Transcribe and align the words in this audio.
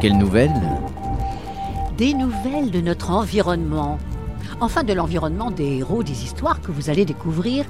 Quelles 0.00 0.18
nouvelles? 0.18 0.52
Des 1.96 2.12
nouvelles 2.12 2.70
de 2.70 2.82
notre 2.82 3.10
environnement. 3.10 3.98
Enfin, 4.60 4.84
de 4.84 4.92
l'environnement 4.92 5.50
des 5.50 5.78
héros 5.78 6.02
des 6.02 6.24
histoires 6.24 6.60
que 6.60 6.70
vous 6.70 6.90
allez 6.90 7.06
découvrir. 7.06 7.64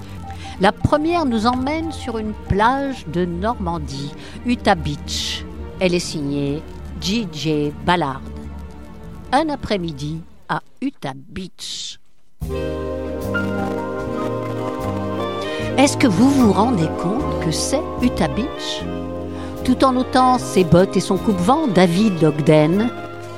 La 0.61 0.73
première 0.73 1.25
nous 1.25 1.47
emmène 1.47 1.93
sur 1.93 2.19
une 2.19 2.33
plage 2.49 3.07
de 3.13 3.25
Normandie, 3.25 4.13
Utah 4.45 4.75
Beach. 4.75 5.45
Elle 5.79 5.95
est 5.95 6.01
signée 6.01 6.63
J.J. 7.01 7.73
Ballard. 7.85 8.23
Un 9.31 9.49
après-midi 9.49 10.21
à 10.49 10.63
Utah 10.81 11.15
Beach. 11.15 12.01
Est-ce 15.79 15.97
que 15.97 16.09
vous 16.09 16.31
vous 16.31 16.53
rendez 16.53 16.89
compte 17.01 17.45
que 17.45 17.53
c'est 17.53 17.83
Utah 18.03 18.29
Beach? 18.29 18.83
Tout 19.67 19.85
en 19.85 19.97
ôtant 19.97 20.39
ses 20.39 20.63
bottes 20.63 20.97
et 20.97 21.01
son 21.01 21.17
coupe-vent, 21.17 21.67
David 21.67 22.23
Ogden 22.23 22.89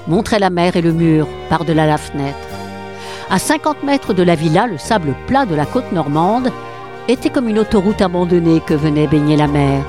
montrait 0.06 0.38
la 0.38 0.50
mer 0.50 0.76
et 0.76 0.82
le 0.82 0.92
mur 0.92 1.26
par-delà 1.48 1.86
la 1.86 1.96
fenêtre. 1.96 2.36
À 3.30 3.38
50 3.38 3.82
mètres 3.82 4.12
de 4.12 4.22
la 4.22 4.34
villa, 4.34 4.66
le 4.66 4.76
sable 4.76 5.14
plat 5.26 5.46
de 5.46 5.54
la 5.54 5.64
côte 5.64 5.90
normande 5.90 6.52
était 7.08 7.30
comme 7.30 7.48
une 7.48 7.58
autoroute 7.58 8.02
abandonnée 8.02 8.60
que 8.60 8.74
venait 8.74 9.06
baigner 9.06 9.36
la 9.38 9.46
mer. 9.46 9.82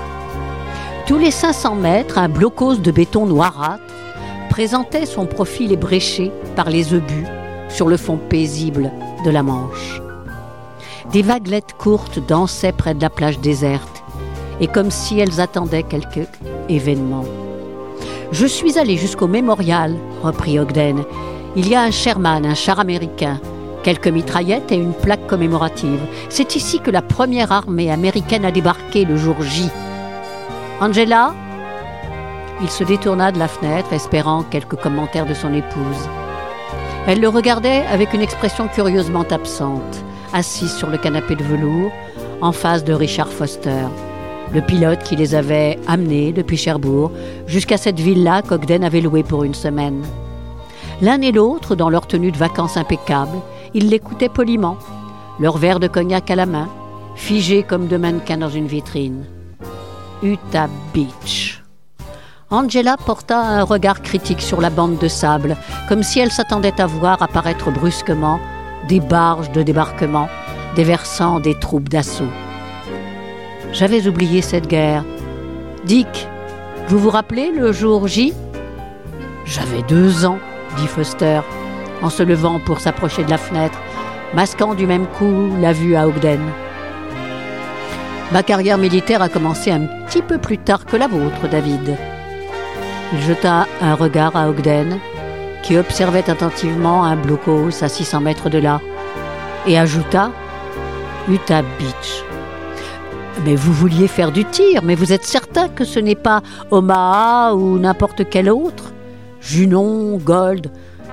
Tous 1.06 1.18
les 1.18 1.32
500 1.32 1.76
mètres, 1.76 2.18
un 2.18 2.30
blocos 2.30 2.76
de 2.76 2.92
béton 2.92 3.26
noirâtre 3.26 3.84
présentait 4.50 5.06
son 5.06 5.26
profil 5.26 5.74
ébréché 5.74 6.32
par 6.56 6.70
les 6.70 6.94
obus 6.94 7.28
sur 7.68 7.90
le 7.90 7.98
fond 7.98 8.18
paisible 8.18 8.94
de 9.26 9.30
la 9.30 9.44
Manche. 9.44 10.02
Des 11.12 11.22
vaguelettes 11.22 11.76
courtes 11.78 12.26
dansaient 12.26 12.72
près 12.72 12.94
de 12.94 13.02
la 13.02 13.10
plage 13.10 13.40
déserte, 13.40 13.99
et 14.62 14.68
comme 14.68 14.92
si 14.92 15.20
elles 15.20 15.40
attendaient 15.42 15.84
quelque 15.84 16.22
événement. 16.68 17.26
Je 18.32 18.46
suis 18.46 18.78
allé 18.78 18.96
jusqu'au 18.96 19.28
mémorial, 19.28 19.96
reprit 20.22 20.60
Ogden. 20.60 21.04
Il 21.56 21.68
y 21.68 21.76
a 21.76 21.82
un 21.82 21.92
Sherman, 21.92 22.46
un 22.46 22.54
char 22.54 22.80
américain, 22.80 23.40
quelques 23.84 24.08
mitraillettes 24.08 24.72
et 24.72 24.76
une 24.76 24.94
plaque 24.94 25.26
commémorative. 25.26 26.02
C'est 26.30 26.56
ici 26.56 26.80
que 26.80 26.92
la 26.92 27.02
première 27.02 27.52
armée 27.52 27.90
américaine 27.90 28.46
a 28.46 28.52
débarqué 28.52 29.06
le 29.06 29.18
jour 29.18 29.42
J. 29.42 29.70
Angela? 30.80 31.34
Il 32.62 32.70
se 32.70 32.84
détourna 32.84 33.32
de 33.32 33.40
la 33.40 33.48
fenêtre, 33.48 33.94
espérant 33.94 34.44
quelques 34.44 34.76
commentaires 34.76 35.26
de 35.26 35.34
son 35.34 35.54
épouse. 35.54 36.10
Elle 37.08 37.22
le 37.22 37.30
regardait 37.30 37.84
avec 37.92 38.14
une 38.14 38.22
expression 38.22 38.68
curieusement 38.68 39.26
absente, 39.32 40.04
assise 40.34 40.74
sur 40.74 40.90
le 40.90 40.98
canapé 40.98 41.36
de 41.36 41.44
velours, 41.44 41.92
en 42.42 42.52
face 42.52 42.84
de 42.84 42.94
Richard 42.94 43.30
Foster, 43.30 43.88
le 44.54 44.62
pilote 44.62 45.04
qui 45.04 45.16
les 45.16 45.36
avait 45.36 45.80
amenés 45.88 46.32
depuis 46.32 46.58
Cherbourg 46.58 47.12
jusqu'à 47.48 47.78
cette 47.78 48.00
villa 48.00 48.42
qu'Ogden 48.42 48.84
avait 48.84 49.02
louée 49.02 49.24
pour 49.24 49.44
une 49.44 49.54
semaine. 49.54 50.04
L'un 51.02 51.22
et 51.22 51.32
l'autre, 51.32 51.76
dans 51.76 51.90
leur 51.90 52.08
tenue 52.08 52.32
de 52.32 52.38
vacances 52.38 52.78
impeccable, 52.78 53.38
ils 53.74 53.90
l'écoutaient 53.90 54.30
poliment, 54.30 54.78
leur 55.40 55.58
verre 55.58 55.80
de 55.80 55.88
cognac 55.88 56.30
à 56.32 56.36
la 56.36 56.46
main, 56.46 56.68
figés 57.16 57.64
comme 57.64 57.88
deux 57.88 57.98
mannequins 57.98 58.38
dans 58.38 58.50
une 58.50 58.68
vitrine. 58.68 59.24
Utah 60.24 60.68
Beach. 60.94 61.64
Angela 62.50 62.98
porta 62.98 63.40
un 63.40 63.64
regard 63.64 64.02
critique 64.02 64.42
sur 64.42 64.60
la 64.60 64.72
bande 64.72 64.98
de 64.98 65.08
sable, 65.08 65.56
comme 65.88 66.04
si 66.04 66.20
elle 66.20 66.32
s'attendait 66.32 66.82
à 66.82 66.88
voir 66.88 67.22
apparaître 67.22 67.72
brusquement 67.72 68.40
des 68.88 69.00
barges 69.00 69.52
de 69.52 69.62
débarquement, 69.62 70.28
déversant 70.76 71.40
des 71.40 71.58
troupes 71.58 71.90
d'assaut. 71.90 72.26
J'avais 73.72 74.08
oublié 74.08 74.42
cette 74.42 74.68
guerre. 74.68 75.04
Dick, 75.86 76.28
vous 76.88 76.98
vous 76.98 77.12
rappelez 77.12 77.52
le 77.52 77.72
jour 77.72 78.08
J? 78.08 78.34
J'avais 79.46 79.84
deux 79.84 80.26
ans, 80.26 80.40
dit 80.78 80.88
Foster, 80.88 81.42
en 82.02 82.10
se 82.10 82.24
levant 82.24 82.60
pour 82.60 82.80
s'approcher 82.80 83.24
de 83.24 83.30
la 83.30 83.38
fenêtre, 83.38 83.78
masquant 84.34 84.74
du 84.74 84.88
même 84.88 85.06
coup 85.06 85.52
la 85.62 85.72
vue 85.72 85.96
à 85.96 86.08
Ogden. 86.08 86.42
Ma 88.32 88.44
carrière 88.44 88.78
militaire 88.80 89.22
a 89.22 89.30
commencé 89.30 89.72
un 89.72 89.86
petit 90.08 90.22
peu 90.24 90.40
plus 90.40 90.58
tard 90.58 90.86
que 90.86 90.98
la 90.98 91.08
vôtre, 91.08 91.48
David. 91.50 91.96
Il 93.14 93.22
jeta 93.22 93.68
un 93.82 93.94
regard 93.94 94.36
à 94.36 94.50
Ogden, 94.50 94.98
qui 95.64 95.78
observait 95.78 96.30
attentivement 96.30 97.04
un 97.04 97.16
blocos 97.16 97.84
à 97.84 97.88
600 97.88 98.22
mètres 98.22 98.50
de 98.50 98.58
là, 98.58 98.82
et 99.68 99.78
ajouta 99.78 100.32
Utah 101.28 101.62
Beach. 101.62 102.24
Mais 103.46 103.56
vous 103.56 103.74
vouliez 103.74 104.08
faire 104.08 104.32
du 104.32 104.44
tir, 104.46 104.84
mais 104.84 104.96
vous 104.96 105.14
êtes 105.14 105.24
certain 105.24 105.70
que 105.70 105.86
ce 105.86 106.00
n'est 106.00 106.16
pas 106.16 106.42
Omaha 106.72 107.56
ou 107.56 107.80
n'importe 107.80 108.30
quel 108.30 108.50
autre 108.50 108.92
Junon, 109.42 110.18
Gold, 110.18 110.70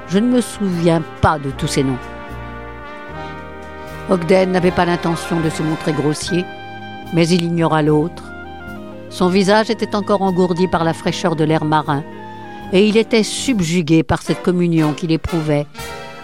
je 0.09 0.19
ne 0.19 0.27
me 0.27 0.41
souviens 0.41 1.03
pas 1.21 1.39
de 1.39 1.51
tous 1.51 1.69
ces 1.69 1.85
noms. 1.85 1.99
Ogden 4.11 4.53
n'avait 4.53 4.73
pas 4.73 4.85
l'intention 4.85 5.41
de 5.41 5.51
se 5.51 5.63
montrer 5.63 5.93
grossier, 5.93 6.45
mais 7.13 7.29
il 7.29 7.43
ignora 7.43 7.83
l'autre. 7.83 8.25
Son 9.11 9.29
visage 9.29 9.71
était 9.71 9.95
encore 9.95 10.23
engourdi 10.23 10.69
par 10.69 10.85
la 10.85 10.93
fraîcheur 10.93 11.37
de 11.37 11.45
l'air 11.45 11.65
marin, 11.65 12.03
et 12.73 12.87
il 12.87 12.97
était 12.97 13.23
subjugué 13.23 14.03
par 14.03 14.23
cette 14.23 14.43
communion 14.43 14.93
qu'il 14.93 15.13
éprouvait 15.13 15.67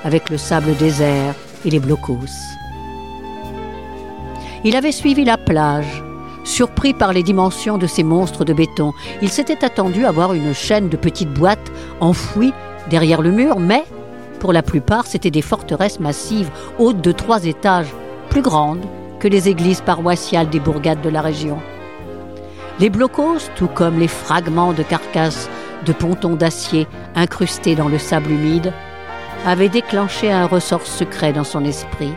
avec 0.04 0.30
le 0.30 0.38
sable 0.38 0.76
désert 0.76 1.34
et 1.64 1.70
les 1.70 1.80
blocos. 1.80 2.18
Il 4.64 4.76
avait 4.76 4.92
suivi 4.92 5.24
la 5.24 5.38
plage, 5.38 6.04
surpris 6.44 6.94
par 6.94 7.12
les 7.12 7.24
dimensions 7.24 7.78
de 7.78 7.88
ces 7.88 8.04
monstres 8.04 8.44
de 8.44 8.52
béton. 8.52 8.92
Il 9.20 9.28
s'était 9.28 9.64
attendu 9.64 10.04
à 10.06 10.12
voir 10.12 10.34
une 10.34 10.54
chaîne 10.54 10.88
de 10.88 10.96
petites 10.96 11.32
boîtes 11.32 11.72
enfouies 12.00 12.54
derrière 12.88 13.22
le 13.22 13.32
mur, 13.32 13.58
mais 13.58 13.84
pour 14.38 14.52
la 14.52 14.62
plupart, 14.62 15.06
c'étaient 15.06 15.30
des 15.30 15.42
forteresses 15.42 16.00
massives, 16.00 16.50
hautes 16.78 17.00
de 17.00 17.12
trois 17.12 17.44
étages, 17.44 17.92
plus 18.28 18.42
grandes 18.42 18.84
que 19.18 19.28
les 19.28 19.48
églises 19.48 19.80
paroissiales 19.80 20.48
des 20.48 20.60
bourgades 20.60 21.00
de 21.00 21.08
la 21.08 21.22
région. 21.22 21.58
Les 22.80 22.90
blocos, 22.90 23.50
tout 23.56 23.68
comme 23.68 23.98
les 23.98 24.08
fragments 24.08 24.72
de 24.72 24.82
carcasses 24.82 25.48
de 25.86 25.92
pontons 25.92 26.34
d'acier 26.34 26.86
incrustés 27.14 27.74
dans 27.74 27.88
le 27.88 27.98
sable 27.98 28.30
humide, 28.30 28.72
avaient 29.44 29.68
déclenché 29.68 30.30
un 30.30 30.46
ressort 30.46 30.86
secret 30.86 31.32
dans 31.32 31.44
son 31.44 31.64
esprit. 31.64 32.12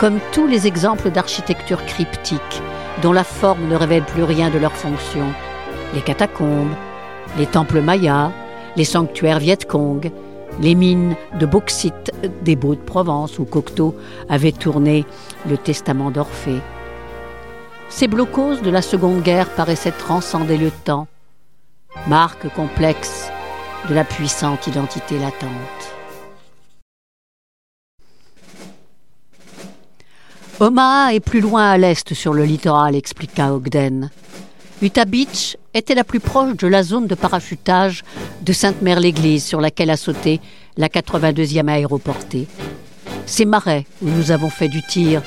Comme 0.00 0.18
tous 0.32 0.46
les 0.46 0.66
exemples 0.66 1.10
d'architecture 1.10 1.84
cryptique, 1.84 2.62
dont 3.02 3.12
la 3.12 3.22
forme 3.22 3.68
ne 3.68 3.76
révèle 3.76 4.02
plus 4.02 4.22
rien 4.22 4.48
de 4.48 4.56
leur 4.56 4.72
fonction, 4.72 5.26
les 5.92 6.00
catacombes, 6.00 6.72
les 7.36 7.44
temples 7.44 7.82
mayas, 7.82 8.32
les 8.76 8.86
sanctuaires 8.86 9.40
Viet-Cong, 9.40 10.10
les 10.58 10.74
mines 10.74 11.16
de 11.38 11.44
bauxite 11.44 12.12
des 12.40 12.56
Beaux 12.56 12.76
de 12.76 12.80
Provence 12.80 13.38
où 13.38 13.44
Cocteau 13.44 13.94
avait 14.30 14.52
tourné 14.52 15.04
le 15.46 15.58
testament 15.58 16.10
d'Orphée. 16.10 16.62
Ces 17.90 18.08
blocos 18.08 18.56
de 18.56 18.70
la 18.70 18.80
Seconde 18.80 19.20
Guerre 19.20 19.50
paraissaient 19.50 19.90
transcender 19.90 20.56
le 20.56 20.70
temps, 20.70 21.08
marque 22.06 22.48
complexe 22.54 23.30
de 23.90 23.94
la 23.94 24.04
puissante 24.04 24.66
identité 24.66 25.18
latente. 25.18 25.99
Omaha 30.62 31.14
est 31.14 31.20
plus 31.20 31.40
loin 31.40 31.70
à 31.70 31.78
l'est 31.78 32.12
sur 32.12 32.34
le 32.34 32.44
littoral, 32.44 32.94
expliqua 32.94 33.54
Ogden. 33.54 34.10
Utah 34.82 35.06
Beach 35.06 35.56
était 35.72 35.94
la 35.94 36.04
plus 36.04 36.20
proche 36.20 36.54
de 36.58 36.66
la 36.66 36.82
zone 36.82 37.06
de 37.06 37.14
parachutage 37.14 38.04
de 38.42 38.52
Sainte-Mère-l'Église 38.52 39.42
sur 39.42 39.62
laquelle 39.62 39.88
a 39.88 39.96
sauté 39.96 40.38
la 40.76 40.88
82e 40.88 41.66
aéroportée. 41.66 42.46
Ces 43.24 43.46
marais 43.46 43.86
où 44.02 44.10
nous 44.10 44.32
avons 44.32 44.50
fait 44.50 44.68
du 44.68 44.82
tir 44.82 45.22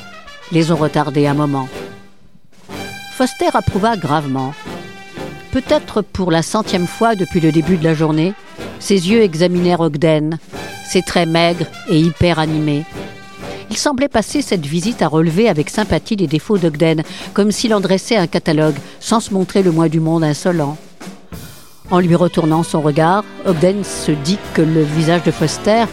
les 0.52 0.72
ont 0.72 0.76
retardés 0.76 1.26
un 1.26 1.34
moment. 1.34 1.68
Foster 3.14 3.50
approuva 3.56 3.98
gravement. 3.98 4.54
Peut-être 5.52 6.04
pour 6.04 6.30
la 6.30 6.44
centième 6.44 6.88
fois 6.88 7.16
depuis 7.16 7.40
le 7.40 7.52
début 7.52 7.78
de 7.78 7.84
la 7.84 7.96
journée, 7.96 8.36
ses 8.80 9.10
yeux 9.10 9.24
examinèrent 9.24 9.80
Ogden, 9.80 10.38
ses 10.88 11.02
traits 11.02 11.28
maigres 11.28 11.66
et 11.90 12.00
hyper 12.00 12.38
animés. 12.38 12.86
Il 13.74 13.78
semblait 13.78 14.08
passer 14.08 14.44
cette 14.44 14.68
visite 14.68 15.02
à 15.02 15.08
relever 15.08 15.50
avec 15.50 15.72
sympathie 15.72 16.16
les 16.16 16.28
défauts 16.28 16.60
d'Ogden, 16.60 17.02
comme 17.34 17.52
s'il 17.52 17.74
en 17.74 17.80
dressait 17.80 18.16
un 18.16 18.28
catalogue, 18.28 18.76
sans 19.00 19.20
se 19.20 19.34
montrer 19.34 19.64
le 19.64 19.72
moins 19.72 19.88
du 19.88 20.00
monde 20.00 20.24
insolent. 20.24 20.78
En 21.90 21.98
lui 21.98 22.14
retournant 22.14 22.62
son 22.62 22.82
regard, 22.82 23.24
Ogden 23.48 23.84
se 23.84 24.12
dit 24.12 24.38
que 24.54 24.62
le 24.62 24.84
visage 24.84 25.24
de 25.24 25.32
Foster 25.32 25.86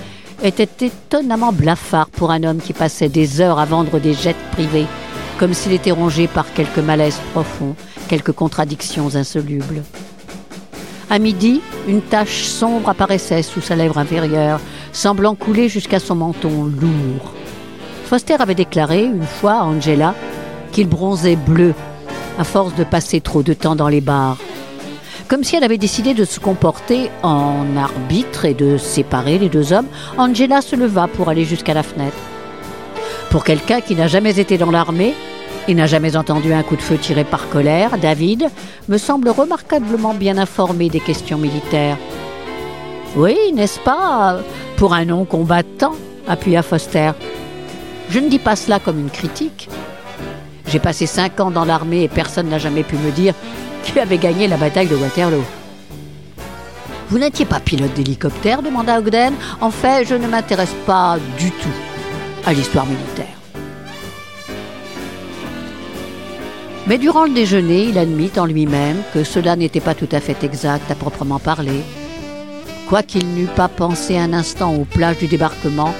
était 0.43 0.69
étonnamment 0.85 1.55
blafard 1.55 2.11
pour 2.11 2.31
un 2.31 2.45
homme 2.45 2.61
qui 2.61 2.75
passait 2.75 3.09
des 3.09 3.41
heures 3.41 3.59
à 3.59 3.65
vendre 3.65 3.99
des 3.99 4.13
jets 4.13 4.37
privés, 4.53 4.87
comme 5.39 5.55
s'il 5.55 5.73
était 5.73 5.91
rongé 5.91 6.27
par 6.27 6.53
quelque 6.53 6.81
malaise 6.81 7.19
profond, 7.33 7.75
quelques 8.09 8.33
contradictions 8.33 9.17
insolubles. 9.17 9.85
À 11.09 11.19
midi, 11.19 11.63
une 11.89 12.03
tache 12.03 12.43
sombre 12.43 12.91
apparaissait 12.91 13.41
sous 13.41 13.63
sa 13.63 13.75
lèvre 13.75 13.97
inférieure, 13.97 14.61
semblant 14.93 15.35
couler 15.35 15.71
jusqu'à 15.71 15.99
son 15.99 16.17
menton 16.17 16.65
lourd. 16.65 17.40
Foster 18.11 18.35
avait 18.41 18.57
déclaré 18.57 19.05
une 19.05 19.23
fois 19.23 19.53
à 19.53 19.63
Angela 19.63 20.17
qu'il 20.73 20.89
bronzait 20.89 21.37
bleu 21.37 21.75
à 22.41 22.43
force 22.43 22.75
de 22.75 22.83
passer 22.83 23.21
trop 23.21 23.45
de 23.45 23.53
temps 23.53 23.77
dans 23.77 23.87
les 23.87 24.01
bars. 24.01 24.37
Comme 25.29 25.45
si 25.45 25.55
elle 25.55 25.63
avait 25.63 25.79
décidé 25.79 26.13
de 26.13 26.25
se 26.25 26.41
comporter 26.41 27.09
en 27.23 27.77
arbitre 27.77 28.47
et 28.47 28.55
de 28.55 28.79
séparer 28.79 29.39
les 29.39 29.49
deux 29.49 29.73
hommes, 29.73 29.87
Angela 30.19 30.61
se 30.61 30.75
leva 30.75 31.07
pour 31.07 31.29
aller 31.29 31.45
jusqu'à 31.45 31.73
la 31.73 31.85
fenêtre. 31.85 32.17
Pour 33.31 33.45
quelqu'un 33.45 33.81
qui 33.81 33.95
n'a 33.95 34.09
jamais 34.09 34.41
été 34.41 34.59
dans 34.59 34.73
l'armée 34.73 35.15
et 35.69 35.75
n'a 35.75 35.87
jamais 35.87 36.17
entendu 36.17 36.53
un 36.53 36.65
coup 36.65 36.75
de 36.75 36.83
feu 36.83 36.99
tiré 36.99 37.23
par 37.23 37.49
colère, 37.49 37.97
David 37.97 38.51
me 38.89 38.99
semble 38.99 39.29
remarquablement 39.29 40.15
bien 40.15 40.37
informé 40.37 40.89
des 40.89 40.99
questions 40.99 41.39
militaires. 41.39 41.97
Oui, 43.15 43.37
n'est-ce 43.55 43.79
pas, 43.79 44.41
pour 44.77 44.95
un 44.95 45.05
non-combattant 45.05 45.95
appuya 46.27 46.63
Foster. 46.63 47.13
Je 48.11 48.19
ne 48.19 48.29
dis 48.29 48.41
pas 48.41 48.57
cela 48.57 48.81
comme 48.81 48.99
une 48.99 49.11
critique. 49.11 49.69
J'ai 50.67 50.81
passé 50.81 51.07
cinq 51.07 51.39
ans 51.39 51.53
dans 51.53 51.65
l'armée 51.65 52.03
et 52.03 52.09
personne 52.09 52.49
n'a 52.49 52.59
jamais 52.59 52.83
pu 52.83 52.97
me 52.97 53.13
dire 53.13 53.35
qui 53.85 53.99
avait 54.01 54.19
gagné 54.19 54.49
la 54.49 54.57
bataille 54.57 54.89
de 54.89 54.97
Waterloo. 54.97 55.45
Vous 57.09 57.19
n'étiez 57.19 57.45
pas 57.45 57.61
pilote 57.61 57.95
d'hélicoptère 57.95 58.63
demanda 58.63 58.99
Ogden. 58.99 59.33
En 59.61 59.71
fait, 59.71 60.07
je 60.09 60.17
ne 60.17 60.27
m'intéresse 60.27 60.75
pas 60.87 61.19
du 61.39 61.51
tout 61.53 61.69
à 62.45 62.53
l'histoire 62.53 62.87
militaire. 62.87 63.27
Mais 66.89 66.99
durant 66.99 67.25
le 67.25 67.31
déjeuner, 67.31 67.85
il 67.85 67.99
admit 67.99 68.33
en 68.37 68.47
lui-même 68.47 69.03
que 69.15 69.23
cela 69.23 69.55
n'était 69.55 69.81
pas 69.81 69.95
tout 69.95 70.09
à 70.11 70.19
fait 70.19 70.43
exact 70.43 70.91
à 70.91 70.97
proprement 70.97 71.39
parler. 71.39 71.83
Quoiqu'il 72.89 73.29
n'eût 73.35 73.47
pas 73.55 73.69
pensé 73.69 74.19
un 74.19 74.33
instant 74.33 74.75
aux 74.75 74.85
plages 74.85 75.19
du 75.19 75.29
débarquement, 75.29 75.95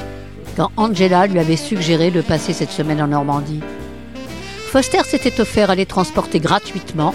Angela 0.77 1.27
lui 1.27 1.39
avait 1.39 1.57
suggéré 1.57 2.11
de 2.11 2.21
passer 2.21 2.53
cette 2.53 2.71
semaine 2.71 3.03
en 3.03 3.09
Normandie. 3.09 3.61
Foster 4.71 5.03
s'était 5.05 5.41
offert 5.41 5.71
à 5.71 5.75
les 5.75 5.87
transporter 5.87 6.41
gratuitement, 6.41 7.15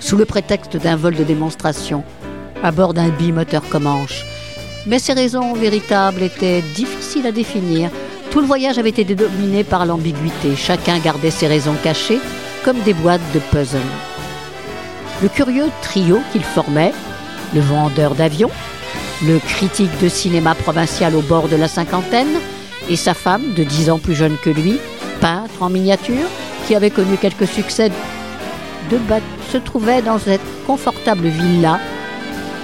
sous 0.00 0.16
le 0.16 0.24
prétexte 0.24 0.76
d'un 0.76 0.96
vol 0.96 1.14
de 1.14 1.24
démonstration, 1.24 2.04
à 2.62 2.70
bord 2.70 2.94
d'un 2.94 3.08
bimoteur 3.08 3.68
Comanche. 3.68 4.24
Mais 4.86 4.98
ses 4.98 5.12
raisons 5.12 5.52
véritables 5.52 6.22
étaient 6.22 6.62
difficiles 6.74 7.26
à 7.26 7.32
définir. 7.32 7.90
Tout 8.30 8.40
le 8.40 8.46
voyage 8.46 8.78
avait 8.78 8.88
été 8.88 9.14
dominé 9.14 9.64
par 9.64 9.84
l'ambiguïté. 9.84 10.56
Chacun 10.56 10.98
gardait 10.98 11.30
ses 11.30 11.46
raisons 11.46 11.76
cachées, 11.82 12.20
comme 12.64 12.80
des 12.80 12.94
boîtes 12.94 13.20
de 13.34 13.38
puzzle. 13.38 13.78
Le 15.22 15.28
curieux 15.28 15.70
trio 15.82 16.20
qu'il 16.32 16.44
formait, 16.44 16.92
le 17.54 17.60
vendeur 17.60 18.14
d'avions, 18.14 18.50
le 19.26 19.38
critique 19.38 19.90
de 20.00 20.08
cinéma 20.08 20.54
provincial 20.54 21.14
au 21.14 21.22
bord 21.22 21.48
de 21.48 21.56
la 21.56 21.68
cinquantaine, 21.68 22.38
et 22.88 22.96
sa 22.96 23.14
femme, 23.14 23.54
de 23.54 23.64
dix 23.64 23.90
ans 23.90 23.98
plus 23.98 24.14
jeune 24.14 24.36
que 24.42 24.50
lui, 24.50 24.78
peintre 25.20 25.62
en 25.62 25.68
miniature, 25.68 26.26
qui 26.66 26.74
avait 26.74 26.90
connu 26.90 27.16
quelques 27.16 27.46
succès 27.46 27.88
de 27.88 28.98
se 29.52 29.58
trouvait 29.58 30.02
dans 30.02 30.18
cette 30.18 30.40
confortable 30.66 31.28
villa, 31.28 31.78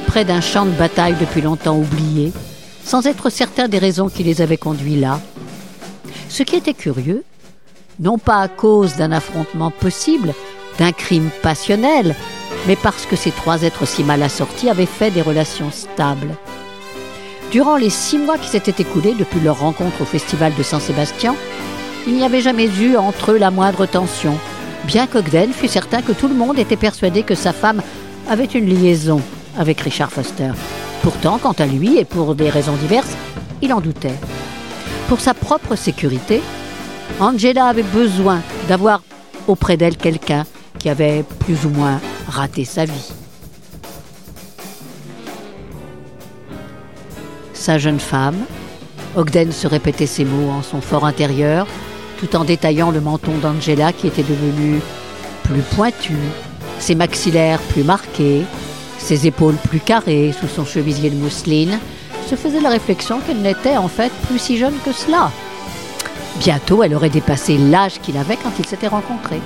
près 0.06 0.24
d'un 0.24 0.40
champ 0.40 0.64
de 0.64 0.70
bataille 0.70 1.16
depuis 1.20 1.40
longtemps 1.40 1.76
oublié, 1.76 2.32
sans 2.84 3.06
être 3.06 3.30
certain 3.30 3.68
des 3.68 3.78
raisons 3.78 4.08
qui 4.08 4.22
les 4.22 4.40
avaient 4.40 4.56
conduits 4.56 5.00
là. 5.00 5.20
Ce 6.28 6.42
qui 6.42 6.56
était 6.56 6.74
curieux, 6.74 7.24
non 8.00 8.18
pas 8.18 8.40
à 8.40 8.48
cause 8.48 8.96
d'un 8.96 9.12
affrontement 9.12 9.70
possible, 9.70 10.34
d'un 10.78 10.92
crime 10.92 11.30
passionnel, 11.42 12.14
mais 12.66 12.76
parce 12.76 13.06
que 13.06 13.16
ces 13.16 13.30
trois 13.30 13.62
êtres 13.62 13.86
si 13.86 14.04
mal 14.04 14.22
assortis 14.22 14.68
avaient 14.68 14.86
fait 14.86 15.10
des 15.10 15.22
relations 15.22 15.70
stables. 15.70 16.34
Durant 17.50 17.76
les 17.76 17.90
six 17.90 18.18
mois 18.18 18.38
qui 18.38 18.48
s'étaient 18.48 18.82
écoulés 18.82 19.14
depuis 19.14 19.40
leur 19.40 19.60
rencontre 19.60 20.02
au 20.02 20.04
festival 20.04 20.54
de 20.54 20.62
Saint-Sébastien, 20.62 21.34
il 22.06 22.14
n'y 22.14 22.24
avait 22.24 22.40
jamais 22.40 22.66
eu 22.66 22.96
entre 22.96 23.32
eux 23.32 23.38
la 23.38 23.50
moindre 23.50 23.86
tension, 23.86 24.36
bien 24.84 25.06
qu'Ogden 25.06 25.52
fût 25.52 25.68
certain 25.68 26.02
que 26.02 26.12
tout 26.12 26.28
le 26.28 26.34
monde 26.34 26.58
était 26.58 26.76
persuadé 26.76 27.22
que 27.22 27.34
sa 27.34 27.52
femme 27.52 27.82
avait 28.28 28.44
une 28.44 28.66
liaison 28.66 29.20
avec 29.58 29.80
Richard 29.80 30.10
Foster. 30.10 30.52
Pourtant, 31.02 31.38
quant 31.38 31.52
à 31.52 31.66
lui, 31.66 31.98
et 31.98 32.04
pour 32.04 32.34
des 32.34 32.50
raisons 32.50 32.76
diverses, 32.76 33.16
il 33.62 33.72
en 33.72 33.80
doutait. 33.80 34.18
Pour 35.08 35.20
sa 35.20 35.34
propre 35.34 35.76
sécurité, 35.76 36.42
Angela 37.20 37.66
avait 37.66 37.82
besoin 37.82 38.40
d'avoir 38.68 39.02
auprès 39.46 39.76
d'elle 39.76 39.96
quelqu'un 39.96 40.44
qui 40.78 40.88
avait 40.88 41.24
plus 41.40 41.66
ou 41.66 41.68
moins 41.70 42.00
raté 42.28 42.64
sa 42.64 42.84
vie. 42.84 43.12
Sa 47.52 47.78
jeune 47.78 48.00
femme, 48.00 48.36
Ogden 49.16 49.52
se 49.52 49.66
répétait 49.66 50.06
ces 50.06 50.24
mots 50.24 50.50
en 50.50 50.62
son 50.62 50.80
fort 50.80 51.06
intérieur, 51.06 51.66
tout 52.18 52.36
en 52.36 52.44
détaillant 52.44 52.90
le 52.90 53.00
menton 53.00 53.38
d'Angela 53.38 53.92
qui 53.92 54.06
était 54.06 54.22
devenu 54.22 54.80
plus 55.44 55.62
pointu, 55.74 56.16
ses 56.78 56.94
maxillaires 56.94 57.60
plus 57.60 57.84
marqués, 57.84 58.42
ses 58.98 59.26
épaules 59.26 59.56
plus 59.56 59.80
carrées 59.80 60.34
sous 60.38 60.48
son 60.48 60.64
chemisier 60.64 61.10
de 61.10 61.16
mousseline, 61.16 61.78
se 62.28 62.36
faisait 62.36 62.60
la 62.60 62.70
réflexion 62.70 63.20
qu'elle 63.20 63.42
n'était 63.42 63.76
en 63.76 63.88
fait 63.88 64.12
plus 64.26 64.38
si 64.38 64.58
jeune 64.58 64.78
que 64.84 64.92
cela. 64.92 65.30
Bientôt, 66.38 66.82
elle 66.82 66.94
aurait 66.94 67.10
dépassé 67.10 67.56
l'âge 67.56 68.00
qu'il 68.00 68.16
avait 68.16 68.36
quand 68.36 68.52
ils 68.58 68.66
s'étaient 68.66 68.88
rencontrés. 68.88 69.40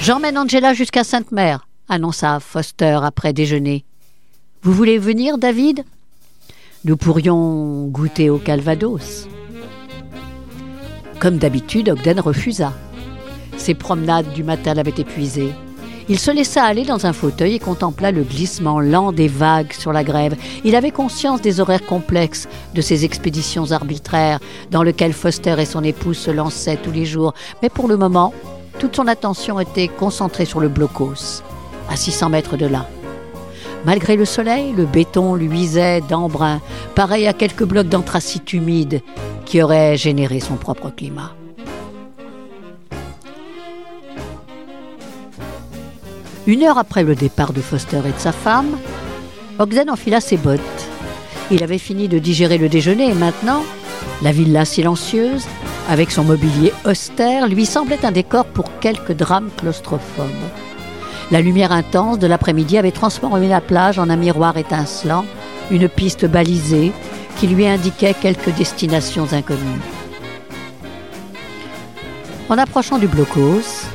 J'emmène 0.00 0.36
Angela 0.36 0.74
jusqu'à 0.74 1.04
Sainte-Mère, 1.04 1.66
annonça 1.88 2.40
Foster 2.40 2.98
après 3.02 3.32
déjeuner. 3.32 3.84
Vous 4.62 4.72
voulez 4.72 4.98
venir, 4.98 5.38
David? 5.38 5.84
Nous 6.84 6.96
pourrions 6.96 7.86
goûter 7.86 8.30
au 8.30 8.38
Calvados. 8.38 9.28
Comme 11.20 11.38
d'habitude, 11.38 11.88
Ogden 11.88 12.18
refusa. 12.18 12.72
Ses 13.56 13.74
promenades 13.74 14.32
du 14.32 14.42
matin 14.42 14.74
l'avaient 14.74 14.94
épuisé. 14.98 15.52
Il 16.08 16.18
se 16.18 16.32
laissa 16.32 16.64
aller 16.64 16.84
dans 16.84 17.06
un 17.06 17.12
fauteuil 17.12 17.54
et 17.54 17.58
contempla 17.60 18.10
le 18.10 18.24
glissement 18.24 18.80
lent 18.80 19.12
des 19.12 19.28
vagues 19.28 19.72
sur 19.72 19.92
la 19.92 20.02
grève. 20.02 20.36
Il 20.64 20.74
avait 20.74 20.90
conscience 20.90 21.40
des 21.40 21.60
horaires 21.60 21.86
complexes 21.86 22.48
de 22.74 22.80
ces 22.80 23.04
expéditions 23.04 23.70
arbitraires 23.70 24.40
dans 24.72 24.82
lesquelles 24.82 25.12
Foster 25.12 25.54
et 25.60 25.64
son 25.64 25.84
épouse 25.84 26.18
se 26.18 26.32
lançaient 26.32 26.76
tous 26.76 26.90
les 26.90 27.04
jours. 27.04 27.34
Mais 27.62 27.68
pour 27.68 27.86
le 27.86 27.96
moment, 27.96 28.34
toute 28.78 28.96
son 28.96 29.06
attention 29.06 29.60
était 29.60 29.88
concentrée 29.88 30.44
sur 30.44 30.60
le 30.60 30.68
blocos, 30.68 31.42
à 31.88 31.96
600 31.96 32.30
mètres 32.30 32.56
de 32.56 32.66
là. 32.66 32.86
Malgré 33.84 34.16
le 34.16 34.24
soleil, 34.24 34.72
le 34.76 34.86
béton 34.86 35.34
luisait 35.34 36.00
d'embrun, 36.02 36.60
pareil 36.94 37.26
à 37.26 37.32
quelques 37.32 37.64
blocs 37.64 37.88
d'anthracite 37.88 38.52
humide 38.52 39.02
qui 39.44 39.60
auraient 39.60 39.96
généré 39.96 40.38
son 40.40 40.54
propre 40.54 40.90
climat. 40.90 41.34
Une 46.46 46.62
heure 46.64 46.78
après 46.78 47.04
le 47.04 47.14
départ 47.14 47.52
de 47.52 47.60
Foster 47.60 48.00
et 48.04 48.12
de 48.12 48.18
sa 48.18 48.32
femme, 48.32 48.76
Ogden 49.58 49.90
enfila 49.90 50.20
ses 50.20 50.36
bottes. 50.36 50.60
Il 51.50 51.62
avait 51.62 51.78
fini 51.78 52.08
de 52.08 52.18
digérer 52.18 52.58
le 52.58 52.68
déjeuner 52.68 53.10
et 53.10 53.14
maintenant, 53.14 53.62
la 54.22 54.32
villa 54.32 54.64
silencieuse, 54.64 55.46
avec 55.88 56.10
son 56.10 56.24
mobilier 56.24 56.72
austère, 56.84 57.48
lui 57.48 57.66
semblait 57.66 58.04
un 58.04 58.12
décor 58.12 58.44
pour 58.44 58.78
quelques 58.80 59.12
drames 59.12 59.50
claustrophobes. 59.56 60.26
La 61.30 61.40
lumière 61.40 61.72
intense 61.72 62.18
de 62.18 62.26
l'après-midi 62.26 62.78
avait 62.78 62.92
transformé 62.92 63.48
la 63.48 63.60
plage 63.60 63.98
en 63.98 64.10
un 64.10 64.16
miroir 64.16 64.56
étincelant, 64.56 65.24
une 65.70 65.88
piste 65.88 66.26
balisée 66.26 66.92
qui 67.36 67.46
lui 67.46 67.66
indiquait 67.66 68.14
quelques 68.14 68.54
destinations 68.54 69.32
inconnues. 69.32 69.80
En 72.48 72.58
approchant 72.58 72.98
du 72.98 73.06
blocos, 73.06 73.86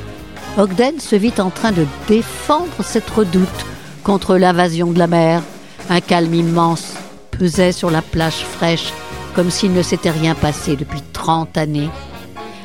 Ogden 0.57 0.99
se 0.99 1.15
vit 1.15 1.33
en 1.39 1.51
train 1.51 1.71
de 1.71 1.85
défendre 2.07 2.83
cette 2.83 3.09
redoute 3.09 3.65
contre 4.03 4.37
l'invasion 4.37 4.91
de 4.91 4.97
la 4.97 5.07
mer. 5.07 5.43
Un 5.89 6.01
calme 6.01 6.33
immense 6.33 6.93
pesait 7.29 7.71
sur 7.71 7.91
la 7.91 8.01
plage 8.01 8.43
fraîche 8.43 8.91
comme 9.37 9.51
s'il 9.51 9.71
ne 9.71 9.81
s'était 9.81 10.11
rien 10.11 10.35
passé 10.35 10.75
depuis 10.75 11.01
30 11.13 11.57
années. 11.57 11.89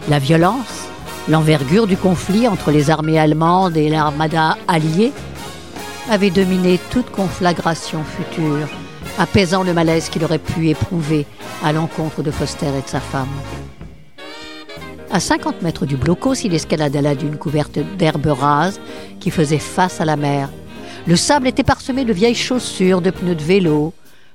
La 0.08 0.18
violence, 0.18 0.88
L'envergure 1.28 1.86
du 1.86 1.96
conflit 1.96 2.48
entre 2.48 2.72
les 2.72 2.90
armées 2.90 3.18
allemandes 3.18 3.76
et 3.76 3.88
l'armada 3.88 4.56
alliée 4.66 5.12
avait 6.10 6.30
dominé 6.30 6.80
toute 6.90 7.10
conflagration 7.10 8.02
future, 8.02 8.68
apaisant 9.18 9.62
le 9.62 9.72
malaise 9.72 10.08
qu'il 10.08 10.24
aurait 10.24 10.40
pu 10.40 10.68
éprouver 10.68 11.26
à 11.62 11.72
l'encontre 11.72 12.24
de 12.24 12.32
Foster 12.32 12.66
et 12.66 12.82
de 12.82 12.88
sa 12.88 12.98
femme. 12.98 13.28
À 15.12 15.20
50 15.20 15.62
mètres 15.62 15.86
du 15.86 15.96
blocos, 15.96 16.34
il 16.42 16.54
escalada 16.54 17.00
la 17.00 17.14
dune 17.14 17.36
couverte 17.36 17.78
d'herbes 17.96 18.26
rases 18.26 18.80
qui 19.20 19.30
faisait 19.30 19.58
face 19.58 20.00
à 20.00 20.04
la 20.04 20.16
mer. 20.16 20.48
Le 21.06 21.14
sable 21.14 21.46
était 21.46 21.62
parsemé 21.62 22.04
de 22.04 22.12
vieilles 22.12 22.34
chaussures, 22.34 23.00
de 23.00 23.10
pneus 23.10 23.36
de 23.36 23.44
vélo, 23.44 23.92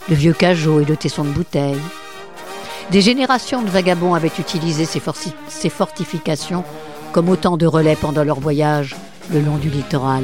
de 0.08 0.16
vieux 0.16 0.34
cajots 0.34 0.80
et 0.80 0.86
de 0.86 0.96
tessons 0.96 1.26
de 1.26 1.32
bouteilles. 1.32 1.76
Des 2.92 3.02
générations 3.02 3.62
de 3.62 3.70
vagabonds 3.70 4.14
avaient 4.14 4.32
utilisé 4.40 4.86
ces, 4.86 5.70
fortifications 5.70 6.64
comme 7.12 7.28
autant 7.28 7.58
de 7.58 7.66
relais 7.66 7.98
pendant 7.98 8.24
leur 8.24 8.40
voyage 8.40 8.96
le 9.30 9.42
long 9.42 9.58
du 9.58 9.70
littoral. 9.70 10.24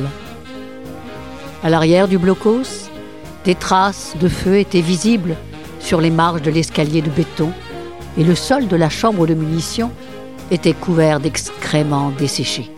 À 1.61 1.69
l'arrière 1.69 2.07
du 2.07 2.17
blocos, 2.17 2.89
des 3.43 3.55
traces 3.55 4.15
de 4.17 4.29
feu 4.29 4.59
étaient 4.59 4.79
visibles 4.79 5.35
sur 5.81 5.99
les 5.99 6.09
marges 6.09 6.41
de 6.41 6.51
l'escalier 6.51 7.01
de 7.01 7.09
béton 7.09 7.51
et 8.17 8.23
le 8.23 8.35
sol 8.35 8.67
de 8.67 8.77
la 8.77 8.89
chambre 8.89 9.27
de 9.27 9.33
munitions 9.33 9.91
était 10.49 10.73
couvert 10.73 11.19
d'excréments 11.19 12.11
desséchés. 12.17 12.71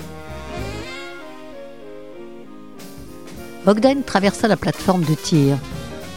Ogden 3.68 4.02
traversa 4.04 4.48
la 4.48 4.58
plateforme 4.58 5.04
de 5.04 5.14
tir, 5.14 5.58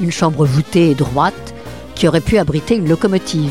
une 0.00 0.12
chambre 0.12 0.46
voûtée 0.46 0.90
et 0.90 0.94
droite 0.94 1.54
qui 1.98 2.06
aurait 2.06 2.20
pu 2.20 2.38
abriter 2.38 2.76
une 2.76 2.88
locomotive. 2.88 3.50